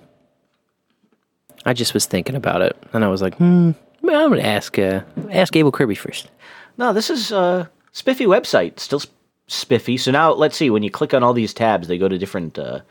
[1.66, 3.72] I just was thinking about it, and I was like, hmm,
[4.04, 6.28] I'm gonna ask uh, ask Able Kirby first.
[6.78, 9.02] No, this is a spiffy website, still
[9.48, 9.98] spiffy.
[9.98, 10.70] So now let's see.
[10.70, 12.82] When you click on all these tabs, they go to different uh,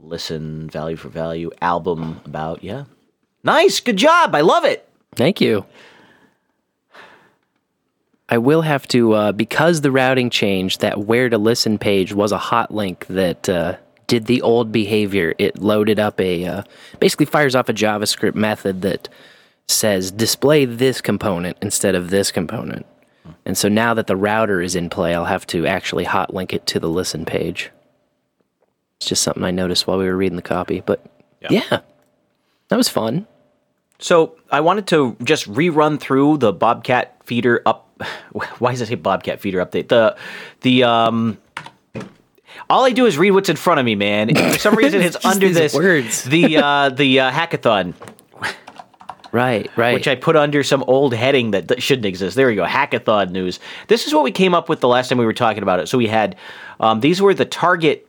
[0.00, 2.62] listen, value for value, album about.
[2.62, 2.84] Yeah,
[3.42, 4.34] nice, good job.
[4.34, 4.88] I love it.
[5.14, 5.64] Thank you.
[8.28, 10.80] I will have to uh, because the routing changed.
[10.80, 13.76] That where to listen page was a hot link that uh,
[14.06, 15.34] did the old behavior.
[15.38, 16.62] It loaded up a uh,
[16.98, 19.08] basically fires off a JavaScript method that
[19.68, 22.86] says display this component instead of this component.
[23.44, 26.52] And so now that the router is in play, I'll have to actually hot link
[26.52, 27.70] it to the listen page.
[28.98, 31.04] It's just something I noticed while we were reading the copy, but
[31.50, 31.80] yeah,
[32.68, 33.26] that was fun.
[33.98, 37.88] So I wanted to just rerun through the Bobcat feeder up.
[38.58, 39.88] Why does it say Bobcat feeder update?
[39.88, 40.16] The
[40.62, 41.38] the um.
[42.70, 44.30] All I do is read what's in front of me, man.
[44.30, 46.24] And for some reason, it's under this words.
[46.24, 47.94] the uh, the uh, hackathon,
[49.36, 49.92] Right, right.
[49.92, 52.36] which I put under some old heading that, that shouldn't exist.
[52.36, 53.60] There we go, hackathon news.
[53.86, 55.88] This is what we came up with the last time we were talking about it.
[55.88, 56.36] So we had
[56.80, 58.08] um, these were the target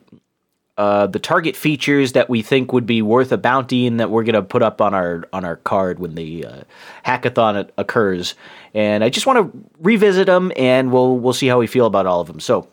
[0.78, 4.22] uh, the target features that we think would be worth a bounty and that we're
[4.22, 6.60] going to put up on our on our card when the uh,
[7.04, 8.34] hackathon occurs.
[8.72, 12.06] And I just want to revisit them, and we'll we'll see how we feel about
[12.06, 12.40] all of them.
[12.40, 12.68] So,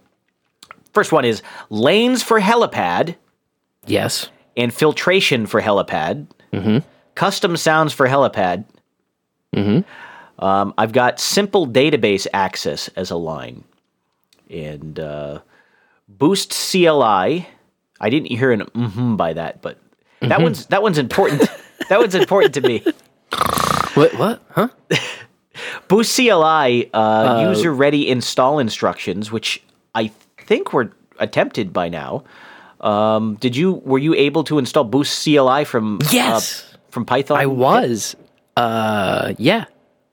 [0.93, 3.15] first one is lanes for helipad
[3.85, 4.29] yes.
[4.55, 6.27] and filtration for helipad.
[7.15, 8.65] Custom sounds for helipad.
[10.37, 13.63] Um, I've got simple database access as a line,
[14.49, 15.39] and uh,
[16.09, 17.47] boost CLI.
[18.01, 19.79] I didn't hear an mm-hmm by that, but
[20.19, 21.49] that one's that one's important.
[21.89, 22.83] that one's important to me.
[23.93, 24.13] What?
[24.15, 24.41] What?
[24.49, 24.67] Huh?
[25.87, 32.25] Boost CLI uh, user ready install instructions, which I think were attempted by now.
[32.81, 36.74] Um, did you were you able to install Boost CLI from Yes.
[36.95, 37.37] From Python?
[37.37, 38.15] I was.
[38.57, 39.65] Uh, yeah.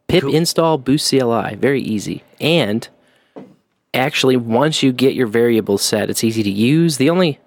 [0.08, 1.54] Pip install boost CLI.
[1.54, 2.22] Very easy.
[2.40, 2.86] And
[3.94, 6.98] actually, once you get your variables set, it's easy to use.
[6.98, 7.38] The only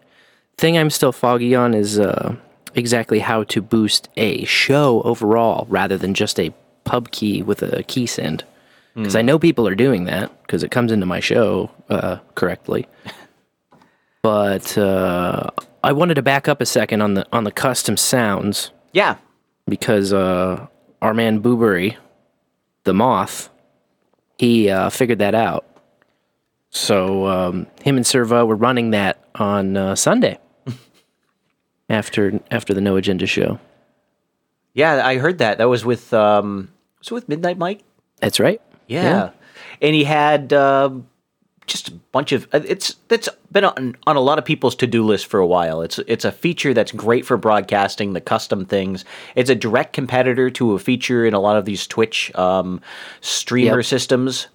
[0.58, 2.36] thing I'm still foggy on is uh,
[2.74, 6.52] exactly how to boost a show overall rather than just a
[6.86, 8.43] pub key with a key send
[8.95, 12.88] because I know people are doing that because it comes into my show uh, correctly.
[14.21, 15.52] But uh,
[15.84, 19.17] I wanted to back up a second on the on the custom sounds Yeah.
[19.67, 20.67] Because uh,
[21.01, 21.97] our man Boobery,
[22.84, 23.49] the moth,
[24.38, 25.65] he uh, figured that out.
[26.69, 30.38] So um, him and Servo were running that on uh, Sunday
[31.89, 33.60] after after the No Agenda show.
[34.73, 35.58] Yeah, I heard that.
[35.58, 37.82] That was with um was it with Midnight Mike?
[38.19, 38.62] That's right.
[38.88, 39.30] Yeah.
[39.82, 41.08] And he had um
[41.67, 45.04] just a bunch of uh, it's that's been on, on a lot of people's to-do
[45.04, 45.82] list for a while.
[45.82, 49.06] It's it's a feature that's great for broadcasting the custom things.
[49.36, 52.82] It's a direct competitor to a feature in a lot of these Twitch um,
[53.21, 53.86] streamer Yep.
[53.86, 54.47] systems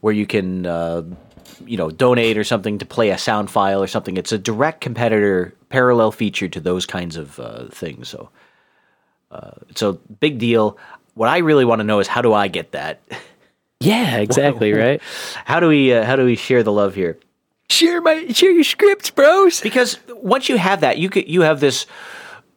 [0.00, 1.02] where you can uh,
[1.64, 4.16] you know donate or something to play a sound file or something.
[4.16, 8.08] It's a direct competitor, parallel feature to those kinds of uh, things.
[8.08, 8.28] So
[9.30, 10.76] uh, it's a big deal.
[11.14, 13.00] What I really want to know is how do I get that?
[13.82, 15.00] Yeah, exactly, right?
[15.44, 17.18] How do we uh, how do we share the love here?
[17.70, 19.60] share my share your scripts, bros.
[19.60, 21.86] Because once you have that, you could you have this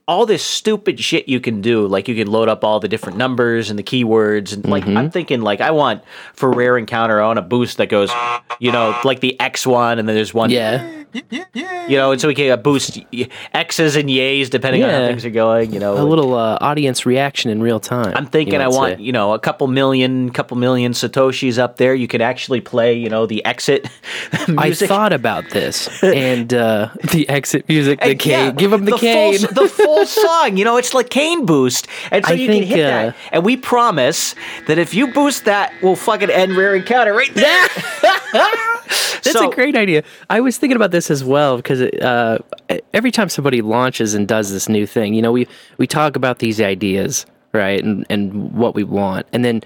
[0.08, 1.88] all this stupid shit you can do.
[1.88, 4.98] Like you can load up all the different numbers and the keywords and like Mm-hmm.
[4.98, 8.12] I'm thinking like I want for rare encounter I want a boost that goes,
[8.60, 11.05] you know, like the X one and then there's one Yeah.
[11.32, 15.08] You know, and so we can uh, boost y- X's and Y's depending on how
[15.08, 15.94] things are going, you know.
[15.98, 18.14] A little uh, audience reaction in real time.
[18.16, 19.04] I'm thinking you I want, say.
[19.04, 21.96] you know, a couple million, couple million satoshis up there.
[21.96, 23.88] You could actually play, you know, the exit
[24.48, 24.90] music.
[24.92, 28.32] I thought about this and uh, the exit music, the And, cane.
[28.46, 29.34] yeah, Give him the, full cane.
[29.36, 30.58] s- the full song.
[30.58, 33.16] You know, it's like cane boost, and so I you think, can hit uh, that.
[33.32, 34.36] And we promise
[34.68, 37.68] that if you boost that, we'll fucking end rare encounter right there.
[38.34, 40.04] That's So- a great idea.
[40.30, 42.38] I was thinking about this as well because uh,
[42.94, 46.40] every time somebody launches and does this new thing, you know, we we talk about
[46.40, 49.62] these ideas, right, and and what we want, and then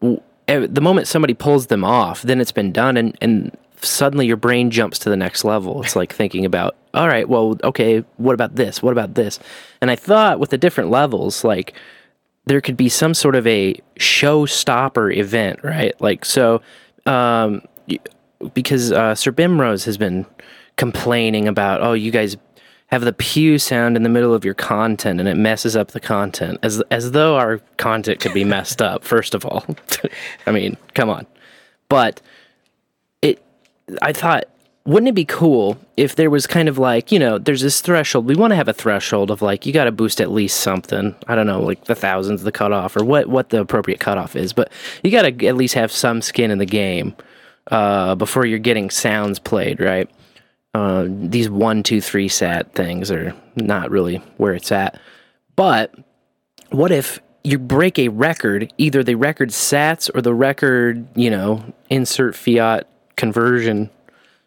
[0.00, 4.36] w- the moment somebody pulls them off, then it's been done, and and suddenly your
[4.36, 5.82] brain jumps to the next level.
[5.82, 8.82] It's like thinking about, all right, well, okay, what about this?
[8.82, 9.38] What about this?
[9.80, 11.74] And I thought with the different levels, like
[12.46, 16.00] there could be some sort of a showstopper event, right?
[16.00, 16.60] Like so,
[17.06, 17.62] um,
[18.54, 20.26] because uh, Sir Bimrose has been
[20.76, 22.36] complaining about, oh, you guys
[22.92, 26.00] have the pew sound in the middle of your content and it messes up the
[26.00, 29.02] content, as as though our content could be messed up.
[29.12, 29.64] First of all,
[30.46, 31.26] I mean, come on,
[31.88, 32.20] but
[33.22, 33.42] it.
[34.00, 34.44] I thought.
[34.84, 38.26] Wouldn't it be cool if there was kind of like, you know, there's this threshold.
[38.26, 41.14] We want to have a threshold of like, you got to boost at least something.
[41.28, 44.52] I don't know, like the thousands, the cutoff, or what, what the appropriate cutoff is.
[44.52, 44.72] But
[45.04, 47.14] you got to at least have some skin in the game
[47.70, 50.10] uh, before you're getting sounds played, right?
[50.74, 54.98] Uh, these one, two, three sat things are not really where it's at.
[55.54, 55.94] But
[56.70, 61.62] what if you break a record, either the record sats or the record, you know,
[61.90, 63.90] insert fiat conversion,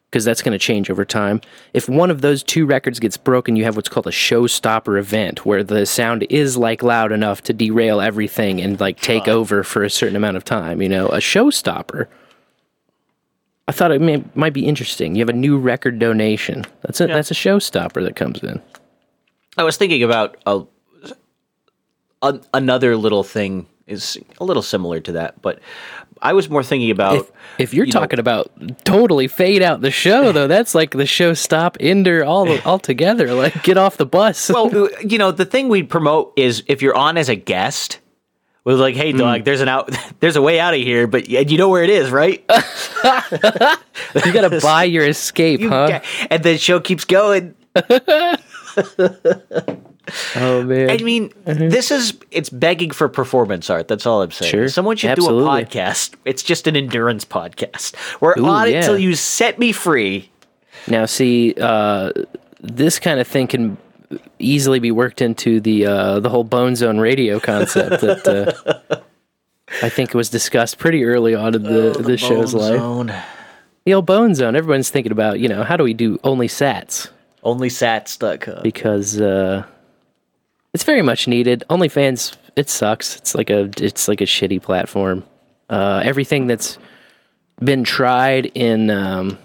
[0.09, 1.41] because that's going to change over time.
[1.73, 5.45] If one of those two records gets broken, you have what's called a showstopper event,
[5.45, 9.83] where the sound is like loud enough to derail everything and like take over for
[9.83, 10.81] a certain amount of time.
[10.81, 12.07] You know, a showstopper.
[13.67, 15.15] I thought it may, might be interesting.
[15.15, 16.65] You have a new record donation.
[16.84, 18.62] That's a that's a showstopper that comes in.
[19.58, 20.63] I was thinking about a,
[22.21, 25.60] a, another little thing is a little similar to that, but
[26.21, 28.51] I was more thinking about If, if you're you know- talking about
[28.84, 33.34] totally fade out the show, though, that's like the show stop ender all all together.
[33.34, 34.49] Like get off the bus.
[34.49, 37.99] well, you know, the thing we promote is if you're on as a guest,
[38.65, 41.58] we're like, hey, dog, there's an out, there's a way out of here, but you
[41.58, 42.43] know where it is, right?
[42.49, 46.01] you gotta buy your escape, You huh?
[46.30, 47.56] and the show keeps going.
[50.36, 50.89] Oh man.
[50.91, 53.88] I mean, this is it's begging for performance art.
[53.88, 54.51] That's all I'm saying.
[54.51, 54.69] Sure.
[54.69, 55.43] Someone should Absolutely.
[55.43, 56.15] do a podcast.
[56.25, 57.95] It's just an endurance podcast.
[58.21, 58.82] We're Ooh, on it yeah.
[58.82, 60.30] till you set me free.
[60.88, 62.12] Now, see, uh,
[62.62, 63.78] this kind of thing can
[64.39, 68.99] easily be worked into the uh, the whole Bone Zone radio concept that uh,
[69.82, 72.80] I think was discussed pretty early on in the the show's Bone life.
[72.80, 73.13] Zone.
[73.86, 74.56] The old Bone Zone.
[74.56, 77.10] Everyone's thinking about, you know, how do we do only Sats
[77.43, 78.63] OnlySats.com.
[78.63, 79.63] because uh,
[80.73, 81.63] it's very much needed.
[81.69, 83.15] OnlyFans, it sucks.
[83.17, 85.23] It's like a it's like a shitty platform.
[85.69, 86.78] Uh, everything that's
[87.63, 89.38] been tried in um,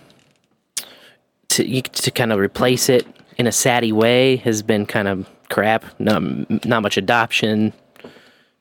[1.48, 3.06] to to kind of replace it
[3.40, 5.84] in a satty way has been kind of crap.
[5.98, 6.22] Not
[6.66, 7.72] not much adoption,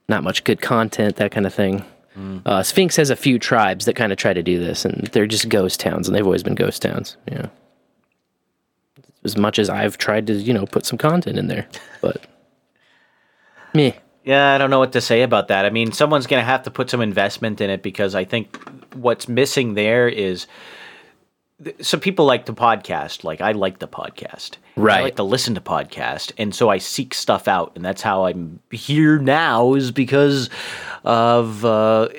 [0.08, 1.86] not much good content, that kind of thing.
[2.46, 5.26] Uh, Sphinx has a few tribes that kind of try to do this, and they're
[5.26, 7.16] just ghost towns, and they've always been ghost towns.
[7.32, 7.46] Yeah.
[9.24, 11.66] As much as I've tried to, you know, put some content in there,
[12.02, 12.26] but
[13.74, 15.66] me, Yeah, I don't know what to say about that.
[15.66, 18.58] I mean, someone's going to have to put some investment in it because I think
[18.94, 20.46] what's missing there is
[21.82, 23.24] some people like to podcast.
[23.24, 24.52] Like I like the podcast.
[24.76, 25.00] Right.
[25.00, 28.26] I like to listen to podcast, and so I seek stuff out, and that's how
[28.26, 29.74] I'm here now.
[29.74, 30.50] Is because
[31.04, 32.10] of uh,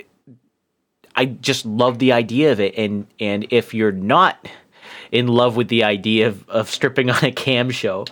[1.16, 4.48] I just love the idea of it, and and if you're not
[5.10, 8.04] in love with the idea of, of stripping on a cam show,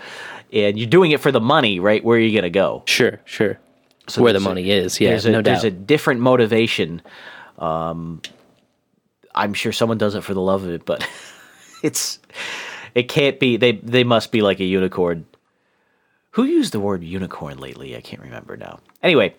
[0.52, 2.02] and you're doing it for the money, right?
[2.02, 2.82] Where are you gonna go?
[2.86, 3.58] Sure, sure.
[4.08, 7.02] so Where the there's a- money is, yeah, there's a, no there's a different motivation.
[7.58, 8.22] Um,
[9.38, 11.08] I'm sure someone does it for the love of it, but
[11.82, 12.18] it's
[12.94, 13.56] it can't be.
[13.56, 15.26] They they must be like a unicorn.
[16.32, 17.96] Who used the word unicorn lately?
[17.96, 18.80] I can't remember now.
[19.02, 19.34] Anyway,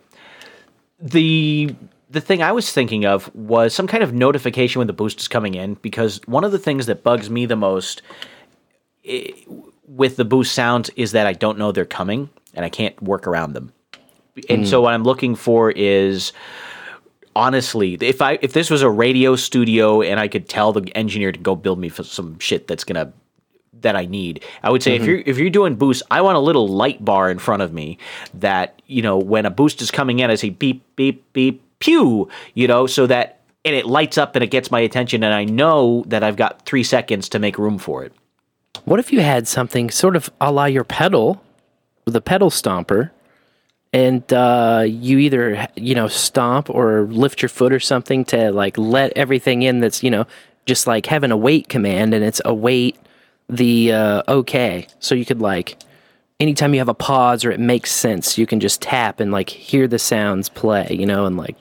[1.00, 1.76] the
[2.10, 5.28] the thing I was thinking of was some kind of notification when the boost is
[5.28, 8.02] coming in because one of the things that bugs me the most
[9.06, 9.32] eh,
[9.88, 13.28] with the boost sounds is that I don't know they're coming and I can't work
[13.28, 13.74] around them.
[14.50, 16.32] And so what I'm looking for is
[17.39, 21.31] honestly, if I if this was a radio studio and I could tell the engineer
[21.31, 23.13] to go build me some shit that's gonna
[23.81, 25.09] that I need, I would say if mm-hmm.
[25.09, 27.97] you're if you're doing boost, I want a little light bar in front of me
[28.33, 32.27] that you know when a boost is coming in, I say beep beep beep pew,
[32.55, 35.45] you know, so that and it lights up and it gets my attention, and I
[35.45, 38.11] know that I've got three seconds to make room for it.
[38.83, 41.41] What if you had something sort of a la your pedal,
[42.03, 43.11] with a pedal stomper,
[43.91, 48.77] and uh, you either you know stomp or lift your foot or something to like
[48.77, 50.25] let everything in that's you know
[50.65, 52.97] just like having a wait command and it's await
[53.49, 54.87] the uh, okay.
[54.99, 55.77] So you could like
[56.39, 59.49] anytime you have a pause or it makes sense, you can just tap and like
[59.49, 61.57] hear the sounds play, you know, and like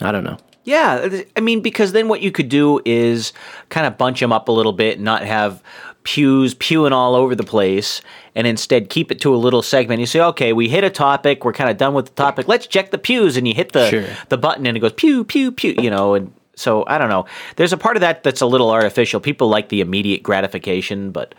[0.00, 0.38] I don't know.
[0.64, 3.32] Yeah, I mean, because then what you could do is
[3.70, 5.62] kind of bunch them up a little bit and not have
[6.02, 8.00] pews pewing all over the place,
[8.34, 10.00] and instead keep it to a little segment.
[10.00, 12.48] You say, okay, we hit a topic, we're kind of done with the topic.
[12.48, 14.04] Let's check the pews, and you hit the Sure.
[14.28, 15.74] the button, and it goes pew pew pew.
[15.78, 17.26] You know, and so I don't know.
[17.56, 19.20] There's a part of that that's a little artificial.
[19.20, 21.34] People like the immediate gratification, but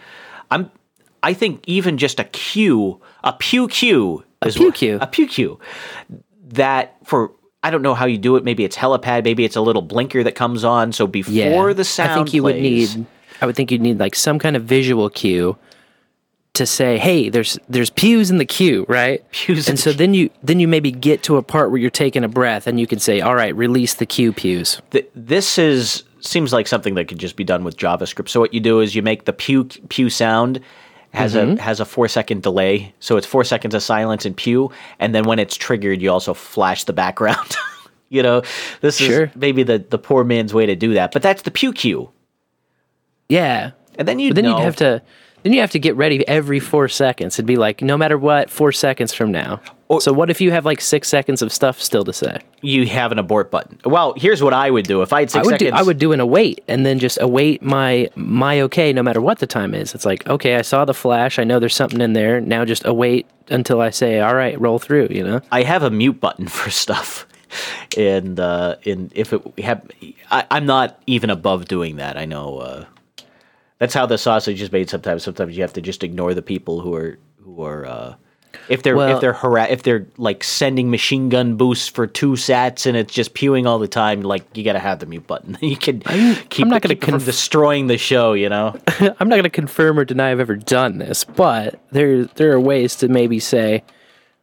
[0.50, 0.72] I'm.
[1.24, 4.98] I think even just a cue, a pew cue, is pew cue.
[5.00, 5.60] a pew cue
[6.50, 7.32] that for
[7.64, 8.44] I don't know how you do it.
[8.44, 9.24] Maybe it's helipad.
[9.24, 10.92] Maybe it's a little blinker that comes on.
[10.94, 12.62] So before Yeah, the sound, I think you plays- would
[13.00, 13.06] need.
[13.42, 15.58] I would think you'd need like some kind of visual cue
[16.54, 19.94] to say, "Hey, there's there's pews in the queue, right?" Pews in and the so
[19.94, 22.80] then you then you maybe get to a part where you're taking a breath, and
[22.80, 26.94] you can say, "All right, release the queue pews." Th- this is seems like something
[26.96, 28.30] that could just be done with JavaScript.
[28.30, 30.60] So what you do is you make the pew pew sound
[31.14, 31.58] has Mm-hmm.
[31.58, 32.94] a has a four second delay.
[33.00, 36.34] So it's four seconds of silence and pew, and then when it's triggered, you also
[36.34, 37.56] flash the background.
[38.10, 38.44] you know,
[38.82, 39.24] this Sure.
[39.26, 42.10] is maybe the the poor man's way to do that, but that's the pew cue.
[43.32, 45.02] Yeah, And then you but then know, you'd have to
[45.44, 47.36] then you have to get ready every four seconds.
[47.36, 49.60] It'd be like no matter what, four seconds from now.
[50.00, 52.40] so what if you have like six seconds of stuff still to say?
[52.62, 53.80] you have an abort button.
[53.86, 55.80] Well, here's what I would do if I had I six would do seconds.
[55.80, 59.40] I would do an await and then just await my my okay no matter what
[59.40, 59.96] the time is.
[59.96, 61.40] It's like okay, I saw the flash.
[61.40, 62.40] I know there's something in there.
[62.42, 65.08] Now just await until I say all right, roll through.
[65.10, 65.42] You know.
[65.52, 67.26] I have a mute button for stuff,
[67.98, 69.90] and uh, and if it have,
[70.30, 72.16] I, I'm not even above doing that.
[72.18, 72.86] I know uh,
[73.82, 74.90] that's how the sausage is made.
[74.92, 77.86] Sometimes, sometimes you have to just ignore the people who are who are.
[77.86, 78.16] Uh,
[78.70, 82.34] if they're Well- if they're hara- if they're like sending machine gun boosts for two
[82.34, 85.26] sats and it's just pewing all the time, like you got to have the mute
[85.26, 85.58] button.
[85.62, 86.02] you can
[86.50, 88.34] keep, I'm not gonna keep it from conf- destroying the show.
[88.34, 92.26] You know, I'm not going to confirm or deny I've ever done this, but there
[92.26, 93.84] there are ways to maybe say.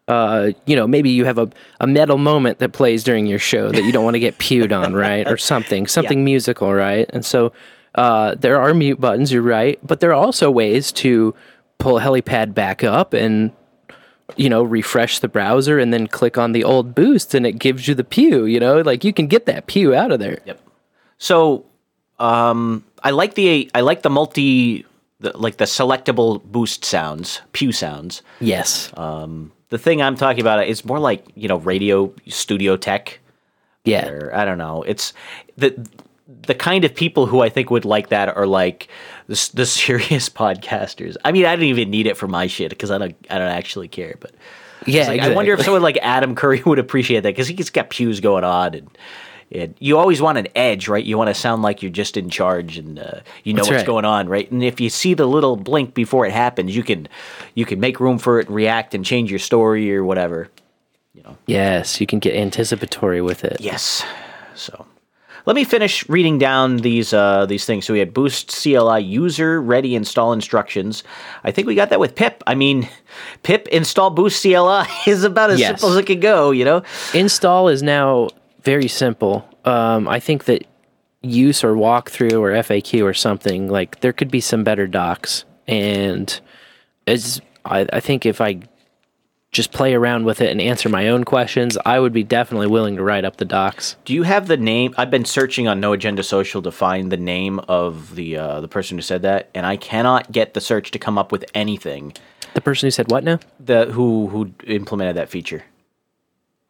[0.08, 3.70] Uh, you know, maybe you have a, a metal moment that plays during your show
[3.70, 5.28] that you don't want to get pewed on, right?
[5.28, 7.04] Or something, something musical, right?
[7.12, 7.52] And so
[7.98, 11.34] uh, there are mute buttons, you're right, but there are also ways to
[11.78, 13.50] pull helipad back up and
[14.36, 17.88] you know refresh the browser and then click on the old boost and it gives
[17.88, 18.44] you the pew.
[18.44, 20.38] You know, like you can get that pew out of there.
[20.44, 20.60] Yep.
[21.18, 21.66] So,
[22.20, 24.86] um, I like the I like the multi,
[25.18, 28.22] the, like the selectable boost sounds, pew sounds.
[28.38, 28.92] Yes.
[29.70, 33.18] The thing I'm talking about is more like you know radio studio tech,
[33.84, 34.28] yeah.
[34.32, 34.84] I don't know.
[34.84, 35.12] It's
[35.56, 35.74] the
[36.28, 38.88] the kind of people who I think would like that are like
[39.26, 41.16] the, the serious podcasters.
[41.24, 43.48] I mean, I don't even need it for my shit because I don't I don't
[43.48, 44.32] actually care, but.
[44.86, 45.08] Yeah.
[45.08, 48.20] Like, I wonder if someone like Adam Curry would appreciate that because he's got pews
[48.20, 48.98] going on, and,
[49.50, 51.04] and you always want an edge, right?
[51.04, 53.80] You want to sound like you're just in charge and uh, you know That's what's
[53.80, 53.86] right.
[53.86, 54.50] going on, right?
[54.50, 57.08] And if you see the little blink before it happens, you can
[57.54, 60.48] you can make room for it and react and change your story or whatever.
[61.12, 61.36] You know.
[61.46, 63.60] Yes, you can get anticipatory with it.
[63.60, 64.04] Yes.
[64.54, 64.86] So
[65.48, 67.86] let me finish reading down these uh, these things.
[67.86, 71.02] So we had Boost CLI user ready install instructions.
[71.42, 72.44] I think we got that with pip.
[72.46, 72.86] I mean,
[73.44, 75.70] pip install Boost CLI is about as Yes.
[75.70, 76.50] simple as it can go.
[76.50, 76.82] You know.
[77.14, 78.28] Install is now
[78.62, 79.48] very simple.
[79.64, 80.66] Um, I think that
[81.22, 86.38] use or walkthrough or FAQ or something like there could be some better docs, and
[87.06, 88.60] as I, I think if I
[89.50, 92.96] just play around with it and answer my own questions, I would be definitely willing
[92.96, 93.96] to write up the docs.
[94.04, 94.94] Do you have the name?
[94.98, 98.68] I've been searching on No Agenda Social to find the name of the uh, the
[98.68, 102.12] person who said that, and I cannot get the search to come up with anything.
[102.54, 105.64] The person who said what now The who who implemented that feature?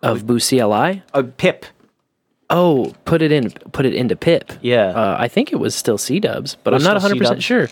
[0.00, 1.02] of Boost CLI?
[1.12, 1.66] Uh, Pip.
[2.50, 4.52] Oh, put it in, put it into pip.
[4.62, 4.86] Yeah.
[4.86, 7.68] Uh, I think it was still C Dubs, but I'm not still 100 percent sure.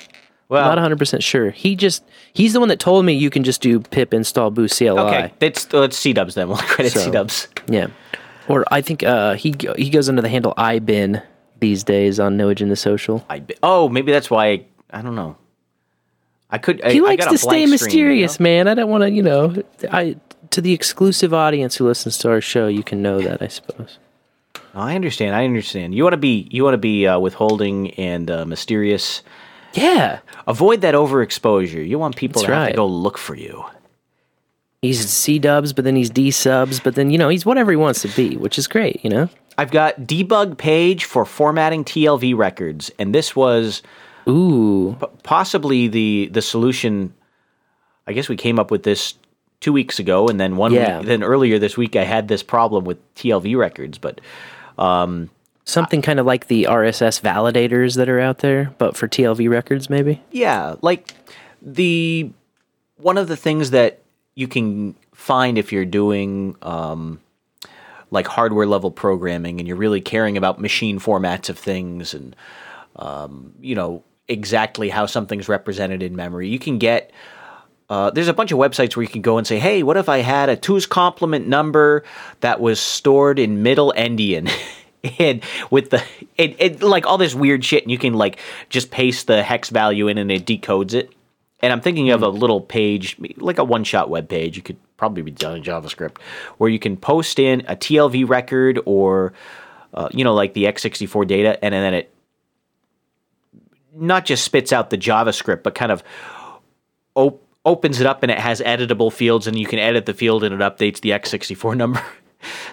[0.49, 1.51] Well- I'm not 100 percent sure.
[1.51, 4.78] He just he's the one that told me you can just do pip install Boost
[4.78, 4.90] CLI.
[4.90, 6.49] Okay, it's it's C Dubs then.
[6.49, 7.49] We'll credit So- C Dubs.
[7.68, 7.88] Yeah.
[8.49, 11.20] Or I think uh, he he goes under the handle ibin
[11.59, 13.24] these days on No Agenda Social.
[13.28, 15.36] I be- oh maybe that's why I, I don't know.
[16.49, 16.80] I could.
[16.82, 18.49] I, He likes to stay screen, mysterious, you know?
[18.51, 18.68] man.
[18.68, 20.14] I don't want to, you know, I
[20.51, 23.99] to the exclusive audience who listens to our show, you can know that, I suppose.
[24.72, 25.34] I understand.
[25.34, 25.94] I understand.
[25.97, 29.22] You want to be you want to be uh, withholding and uh, mysterious.
[29.77, 30.20] Yeah.
[30.47, 31.87] Avoid that overexposure.
[31.87, 33.64] You want people That's to have to go look for you.
[34.83, 37.77] He's C dubs, but then he's D subs, but then you know he's whatever he
[37.77, 39.03] wants to be, which is great.
[39.03, 39.29] You know.
[39.59, 43.83] I've got debug page for formatting TLV records, and this was
[44.29, 44.97] Ooh.
[45.22, 47.14] possibly the the solution.
[48.07, 49.14] I guess we came up with this
[49.61, 50.99] two weeks ago, and then one Yeah.
[50.99, 53.99] week, then earlier this week I had this problem with TLV records.
[53.99, 54.20] But
[54.79, 55.31] um,
[55.67, 59.91] Something kind of like the RSS validators that are out there, but for TLV records,
[59.91, 60.23] maybe.
[60.31, 61.12] yeah, like
[61.61, 62.31] the
[62.99, 64.01] one of the things that
[64.35, 67.21] you can find if you're doing um,
[68.11, 72.37] like hardware level programming and you're really caring about machine formats of things and
[72.97, 77.11] um, you know exactly how something's represented in memory you can get
[77.89, 80.09] uh, there's a bunch of websites where you can go and say hey what if
[80.09, 82.03] i had a two's complement number
[82.41, 84.51] that was stored in middle endian
[85.18, 86.02] and with the
[86.36, 88.38] it, it like all this weird shit and you can like
[88.68, 91.12] just paste the hex value in and it decodes it
[91.61, 94.57] and I'm thinking of a little page, like a one shot web page.
[94.57, 96.18] You could probably be done in JavaScript,
[96.59, 99.32] where you can post in a TLV record or,
[99.94, 102.14] uh, you know, like the x64 data, and then it
[103.94, 106.02] not just spits out the JavaScript, but kind of
[107.14, 110.44] op- opens it up and it has editable fields, and you can edit the field
[110.44, 112.02] and it updates the x64 number.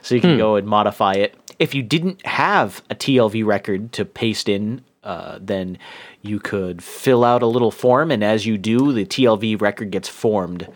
[0.01, 1.36] so you can go and modify it.
[1.60, 5.78] If you didn't have a TLV record to paste in, uh, then
[6.22, 10.08] you could fill out a little form, and as you do, the TLV record gets
[10.08, 10.68] formed.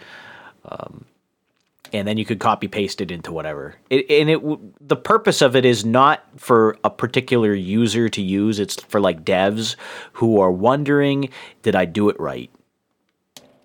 [0.66, 1.06] Um,
[1.94, 3.76] and then you could copy paste it into whatever.
[3.90, 8.60] It, and it the purpose of it is not for a particular user to use.
[8.60, 9.76] It's for like devs
[10.14, 11.30] who are wondering,
[11.62, 12.52] did I do it right?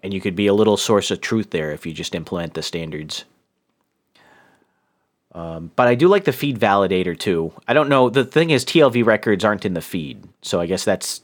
[0.02, 2.62] And you could be a little source of truth there if you just implement the
[2.62, 3.24] standards.
[5.34, 7.52] Um, but I do like the feed validator too.
[7.66, 8.10] I don't know.
[8.10, 11.22] The thing is, TLV records aren't in the feed, so I guess that's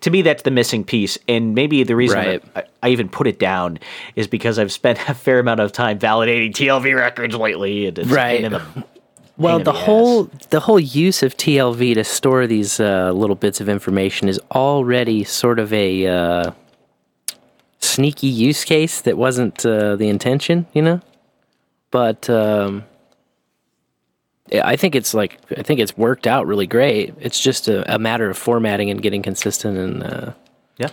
[0.00, 1.16] to me that's the missing piece.
[1.26, 2.42] And maybe the reason Right.
[2.54, 3.78] I, I even put it down
[4.16, 8.08] is because I've spent a fair amount of time validating TLV records lately, and it's
[8.10, 8.44] Right.
[8.44, 8.62] in the-
[9.36, 13.60] Well, the the whole the whole use of TLV to store these uh, little bits
[13.60, 16.50] of information is already sort of a uh,
[17.80, 21.00] sneaky use case that wasn't uh, the intention, you know.
[21.94, 22.82] But um,
[24.52, 27.14] I think it's like I think it's worked out really great.
[27.20, 30.02] It's just a, a matter of formatting and getting consistent and.
[30.02, 30.32] Uh,
[30.76, 30.88] yeah.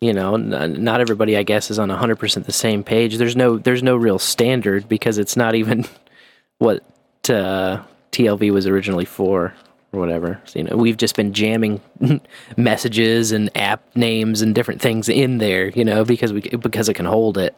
[0.00, 3.58] you know n- not everybody i guess is on 100% the same page there's no
[3.58, 5.84] there's no real standard because it's not even
[6.58, 6.82] what
[7.28, 7.82] uh,
[8.12, 9.52] tlv was originally for
[9.92, 11.78] or whatever so, you know we've just been jamming
[12.56, 16.94] messages and app names and different things in there you know because we because it
[16.94, 17.54] can hold it.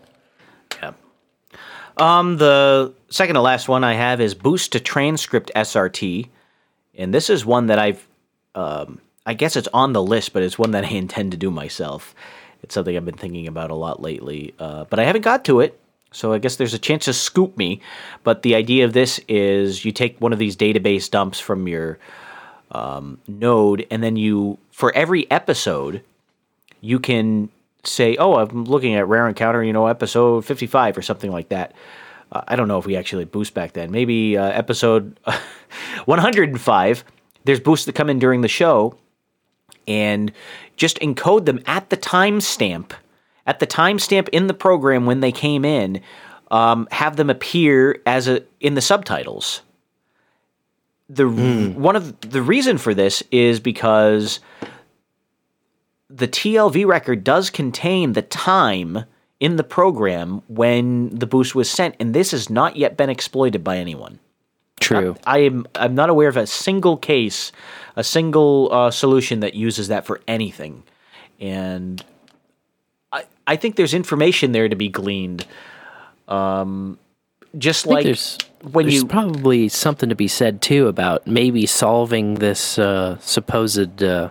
[2.00, 6.30] Um, the second to last one I have is Boost to Transcript SRT,
[6.96, 8.08] and this is one that I've,
[8.54, 11.50] um, I guess it's on the list, but it's one that I intend to do
[11.50, 12.14] myself.
[12.62, 15.60] It's something I've been thinking about a lot lately, uh, but I haven't got to
[15.60, 15.78] it.
[16.10, 17.82] So I guess there's a chance to scoop me.
[18.24, 21.98] But the idea of this is you take one of these database dumps from your
[22.72, 26.02] um, node, and then you, for every episode,
[26.80, 27.50] you can
[27.84, 31.72] say, "Oh, I'm looking at Rare Encounter, you know, episode 55 or something like that."
[32.32, 33.90] Uh, I don't know if we actually boost back then.
[33.90, 35.18] Maybe uh, episode
[36.04, 37.04] 105.
[37.44, 38.96] There's boosts that come in during the show,
[39.88, 40.32] and
[40.76, 42.92] just encode them at the timestamp,
[43.46, 46.00] at the timestamp in the program when they came in.
[46.50, 49.62] Um, have them appear as a in the subtitles.
[51.08, 54.40] the one of the reason for this is because
[56.10, 59.04] the TLV record does contain the time
[59.38, 63.64] in the program when the boost was sent, and this has not yet been exploited
[63.64, 64.18] by anyone.
[64.80, 65.16] True.
[65.24, 67.52] I am I'm not aware of a single case,
[67.96, 70.82] a single uh, solution that uses that for anything,
[71.38, 72.02] and
[73.12, 75.46] I I think there's information there to be gleaned.
[76.28, 76.98] Um,
[77.58, 82.34] just like there's when there's you probably something to be said too about maybe solving
[82.34, 84.30] this uh, supposed uh,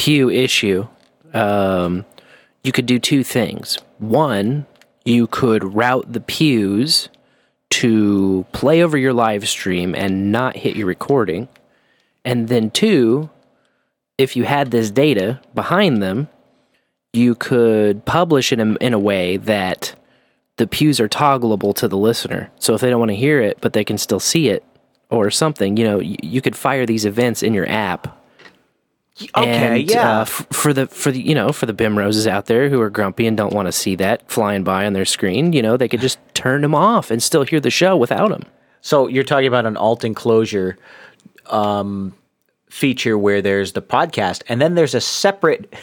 [0.00, 0.88] pew issue.
[1.34, 2.06] Um,
[2.64, 3.76] you could do two things.
[3.98, 4.64] One,
[5.04, 7.10] you could route the pews
[7.68, 11.48] to play over your live stream and not hit your recording.
[12.24, 13.28] And then two,
[14.16, 16.30] if you had this data behind them,
[17.12, 19.94] you could publish it in, in a way that
[20.56, 22.50] the pews are toggleable to the listener.
[22.58, 24.64] So if they don't want to hear it, but they can still see it
[25.10, 28.16] or something, you know, you, you could fire these events in your app.
[29.36, 32.26] Okay, And, yeah, uh, f- for the for the you know for the bim roses
[32.26, 35.04] out there who are grumpy and don't want to see that flying by on their
[35.04, 38.30] screen, you know, they could just turn them off and still hear the show without
[38.30, 38.44] them.
[38.82, 40.78] So you're talking about an alt enclosure
[41.46, 42.14] um,
[42.70, 45.74] feature where there's the podcast, and then there's a separate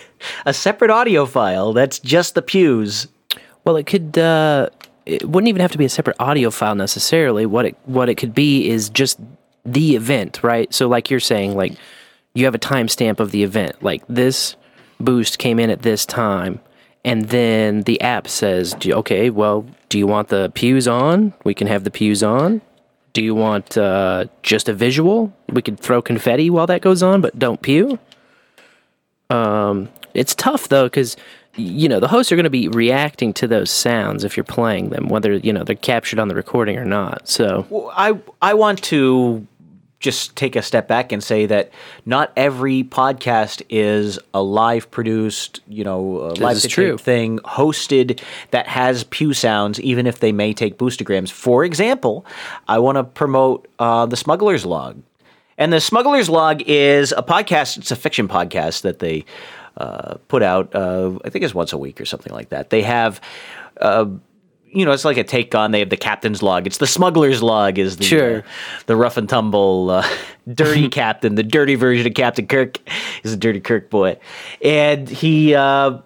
[0.45, 3.07] a separate audio file that's just the pews.
[3.65, 4.17] Well, it could.
[4.17, 4.69] Uh,
[5.05, 7.45] it wouldn't even have to be a separate audio file necessarily.
[7.45, 9.19] What it what it could be is just
[9.65, 10.73] the event, right?
[10.73, 11.73] So, like you're saying, like
[12.37, 13.81] you have a timestamp of the event.
[13.81, 14.55] Like this
[14.99, 16.59] boost came in at this time,
[17.03, 21.33] and then the app says, "Okay, well, do you want the pews on?
[21.43, 22.61] We can have the pews on."
[23.13, 25.33] Do you want uh, just a visual?
[25.49, 27.97] We could throw confetti while that goes on, but don't pew.
[29.31, 31.17] Um, it's tough though because
[31.55, 34.89] you know the hosts are going to be reacting to those sounds if you're playing
[34.89, 37.27] them, whether you know they're captured on the recording or not.
[37.27, 39.47] So Well, I I want to
[39.99, 41.71] just take a step back and say that
[42.05, 46.97] not every podcast is a live produced, you know, uh, live true.
[46.97, 48.21] thing hosted
[48.51, 51.31] that has pew sounds, even if they may take boostograms.
[51.31, 52.25] For example,
[52.67, 55.01] I want to promote uh, the Smuggler's Log,
[55.57, 57.77] and the Smuggler's Log is a podcast.
[57.77, 59.25] It's a fiction podcast that they
[59.77, 60.73] uh, put out.
[60.75, 62.69] Uh, I think it's once a week or something like that.
[62.69, 63.19] They have.
[64.69, 65.71] You know, it's like a take on.
[65.71, 66.67] They have the captain's log.
[66.67, 67.77] It's the smuggler's log.
[67.79, 68.37] Is the Sure.
[68.39, 68.41] uh,
[68.85, 70.07] the rough and tumble, uh,
[70.53, 72.77] dirty captain, the dirty version of Captain Kirk.
[73.23, 74.17] is a dirty Kirk boy,
[74.61, 75.97] and he, uh,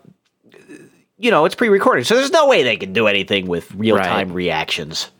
[1.18, 4.36] you know, it's pre-recorded, so there's no way they can do anything with real-time Right.
[4.36, 5.12] reactions.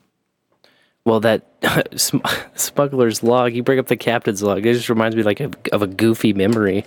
[1.06, 1.48] well, that
[1.96, 2.18] sm-
[2.56, 3.54] smuggler's log.
[3.54, 4.66] You bring up the captain's log.
[4.66, 6.86] It just reminds me like of, of a goofy memory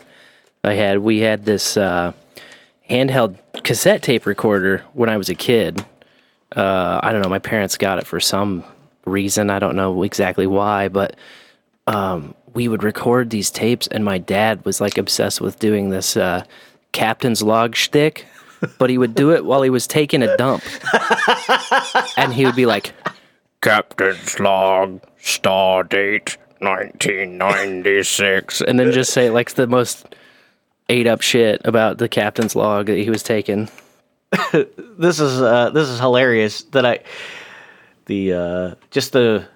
[0.63, 0.99] I had.
[0.99, 2.13] We had this uh,
[2.89, 5.85] handheld cassette tape recorder when I was a kid.
[6.55, 7.29] Uh, I don't know.
[7.29, 8.65] My parents got it for some
[9.05, 9.51] reason.
[9.51, 11.17] I don't know exactly why, but
[11.87, 16.17] um, we would record these tapes, and my dad was like obsessed with doing this
[16.17, 16.45] uh,
[16.93, 18.27] captain's log shtick.
[18.79, 20.63] But he would do it while he was taking a dump,
[22.17, 22.95] and he would be like,
[23.61, 28.63] Captain's log, star date, 1996.
[28.63, 30.15] And then just say like the most
[30.89, 33.69] ate up shit about the captain's log that he was taking.
[34.97, 36.63] This is uh, this is hilarious.
[36.71, 37.01] That I
[38.07, 39.47] the uh, just the.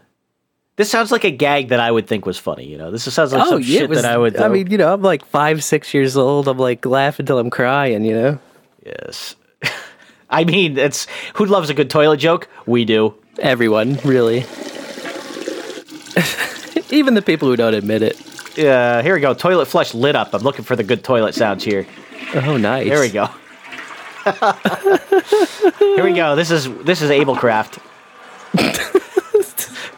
[0.75, 2.67] This sounds like a gag that I would think was funny.
[2.67, 4.37] You know, this sounds like some shit that I would.
[4.37, 6.47] Oh, I mean, you know, I'm like five, six years old.
[6.49, 8.39] I'm like laughing till I'm crying, you know?
[8.85, 9.35] yes.
[10.31, 12.49] I mean, it's who loves a good toilet joke?
[12.67, 13.15] We do.
[13.39, 14.39] Everyone, really.
[16.91, 18.21] Even the people who don't admit it.
[18.59, 19.35] Uh, here we go.
[19.35, 20.35] Toilet flush lit up.
[20.35, 21.87] I'm looking for the good toilet sounds here.
[22.35, 22.89] Oh, nice.
[22.89, 23.29] There we go.
[25.79, 26.37] here we go.
[26.37, 27.79] This is this is AbleKraft.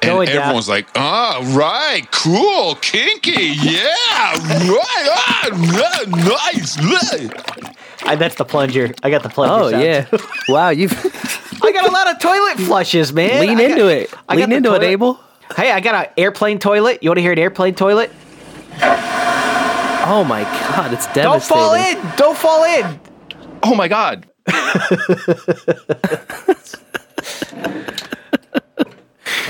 [0.02, 0.38] And Going down.
[0.38, 6.78] everyone's like, ah, right, cool, kinky, yeah, right, ah, yeah, nice.
[6.82, 7.72] yeah."
[8.06, 8.94] I, that's the plunger.
[9.02, 9.54] I got the plunger.
[9.66, 9.84] Oh, sound.
[9.84, 10.06] yeah.
[10.48, 10.92] wow, you've
[11.62, 13.40] I got a lot of toilet flushes, man.
[13.42, 14.14] lean I into got- it.
[14.26, 15.20] I got Lean the into it, toilet- Able.
[15.54, 17.02] Hey, I got an airplane toilet.
[17.02, 18.10] You want to hear an airplane toilet?
[18.82, 21.22] Oh my god, it's devastating.
[21.26, 22.16] Don't fall in.
[22.16, 23.00] Don't fall in.
[23.62, 24.26] Oh my God.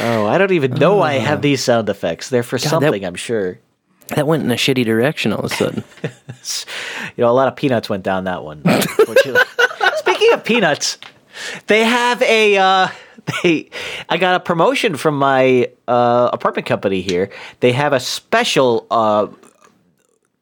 [0.03, 2.31] Oh, I don't even know I have these sound effects.
[2.31, 3.59] They're for that- something, I'm sure.
[4.09, 5.85] That went in a shitty direction all of a sudden.
[7.17, 8.63] You know, a lot of peanuts went down that one.
[9.99, 10.97] Speaking of peanuts,
[11.67, 12.57] they have a.
[12.57, 12.89] Uh,
[13.43, 13.69] they,
[14.09, 17.31] I got a promotion from my uh, apartment company here.
[17.61, 18.87] They have a special.
[18.91, 19.27] Uh,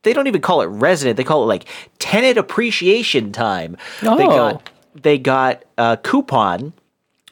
[0.08, 1.16] they don't even call it resident.
[1.18, 1.64] They call it like
[1.98, 3.76] tenant appreciation time.
[4.00, 4.26] They Oh.
[4.28, 4.70] got
[5.02, 6.72] they got a coupon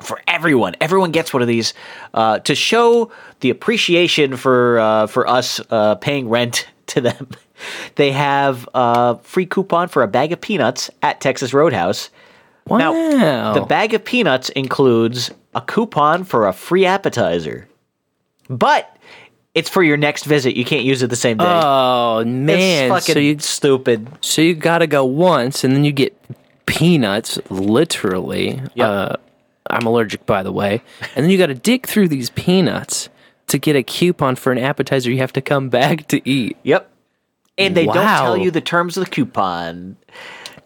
[0.02, 0.74] for everyone.
[0.80, 1.72] Everyone gets one of these
[2.12, 3.10] uh, to show
[3.40, 7.28] the appreciation for uh, for us uh, paying rent to them.
[7.94, 12.10] They have a free coupon for a bag of peanuts at Texas Roadhouse.
[12.66, 12.78] Wow.
[12.78, 17.66] Now, the bag of peanuts includes a coupon for a free appetizer,
[18.50, 18.95] but
[19.56, 20.54] it's for your next visit.
[20.54, 21.44] You can't use it the same day.
[21.46, 24.06] oh man, it's fucking so you stupid.
[24.20, 26.14] so you got to go once, and then you get
[26.66, 28.60] peanuts, literally.
[28.74, 28.88] Yep.
[28.88, 29.16] Uh,
[29.68, 30.82] I'm allergic, by the way.
[31.16, 33.08] And then you got to dig through these peanuts
[33.46, 36.58] to get a coupon for an appetizer you have to come back to eat.
[36.62, 36.90] Yep.
[37.56, 39.96] And they don't tell you the terms of the coupon.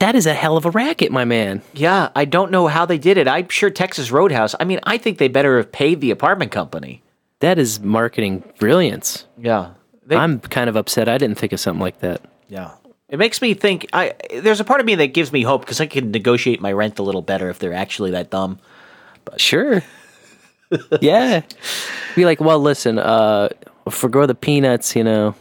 [0.01, 1.63] That is a hell of a racket, my man.
[1.75, 3.29] Yeah, I don't know how they did it.
[3.29, 4.57] I'm sure Texas Roadhouse.
[4.59, 7.03] I mean, I think they better have paid the apartment company.
[7.41, 9.27] That is marketing brilliance.
[9.39, 9.73] Yeah.
[10.07, 12.23] They, I'm kind of upset I didn't think of something like that.
[12.49, 12.73] yeah.
[13.09, 13.89] It makes me think.
[13.93, 16.71] I there's a part of me that gives me hope because I can negotiate my
[16.71, 18.61] rent a little better if they're actually that dumb.
[19.25, 19.83] But Sure.
[21.01, 21.43] yeah.
[22.15, 23.49] Be like, well, listen, uh,
[23.89, 25.35] forgo the peanuts, you know.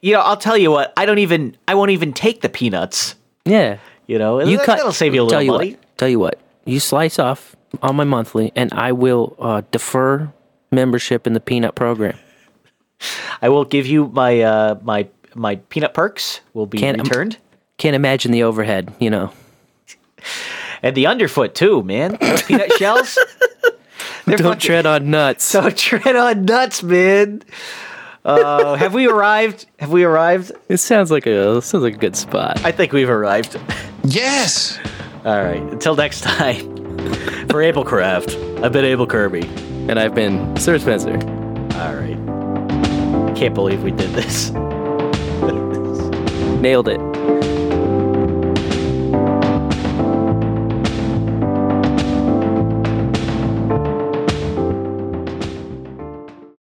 [0.00, 0.92] You know, I'll tell you what.
[0.96, 1.56] I don't even.
[1.66, 3.16] I won't even take the peanuts.
[3.44, 3.78] Yeah.
[4.06, 4.76] You know, You that, cut.
[4.76, 5.70] That'll save you a tell little you money.
[5.72, 6.38] What, tell you what.
[6.64, 10.32] You slice off on my monthly, and I will uh, defer
[10.76, 12.16] membership in the peanut program.
[13.42, 17.38] I will give you my uh, my my peanut perks will be Can't- returned,
[17.78, 19.32] Can't imagine the overhead, you know.
[20.82, 22.16] and the underfoot too, man.
[22.20, 23.18] Those peanut shells.
[24.26, 25.52] Don't fucking- tread on nuts.
[25.52, 27.42] Don't tread on nuts, man.
[28.24, 29.66] Uh, have we arrived?
[29.78, 30.52] Have we arrived?
[30.68, 32.64] it sounds like a sounds like a good spot.
[32.64, 33.58] I think we've arrived.
[34.04, 34.78] Yes.
[35.24, 35.60] All right.
[35.62, 36.74] Until next time.
[37.48, 39.42] For AbleKraft, I've been Able Kirby.
[39.88, 41.12] And I've been Sir Spencer.
[41.12, 42.16] All right.
[43.36, 44.50] Can't believe we did this.
[46.60, 47.00] Nailed it.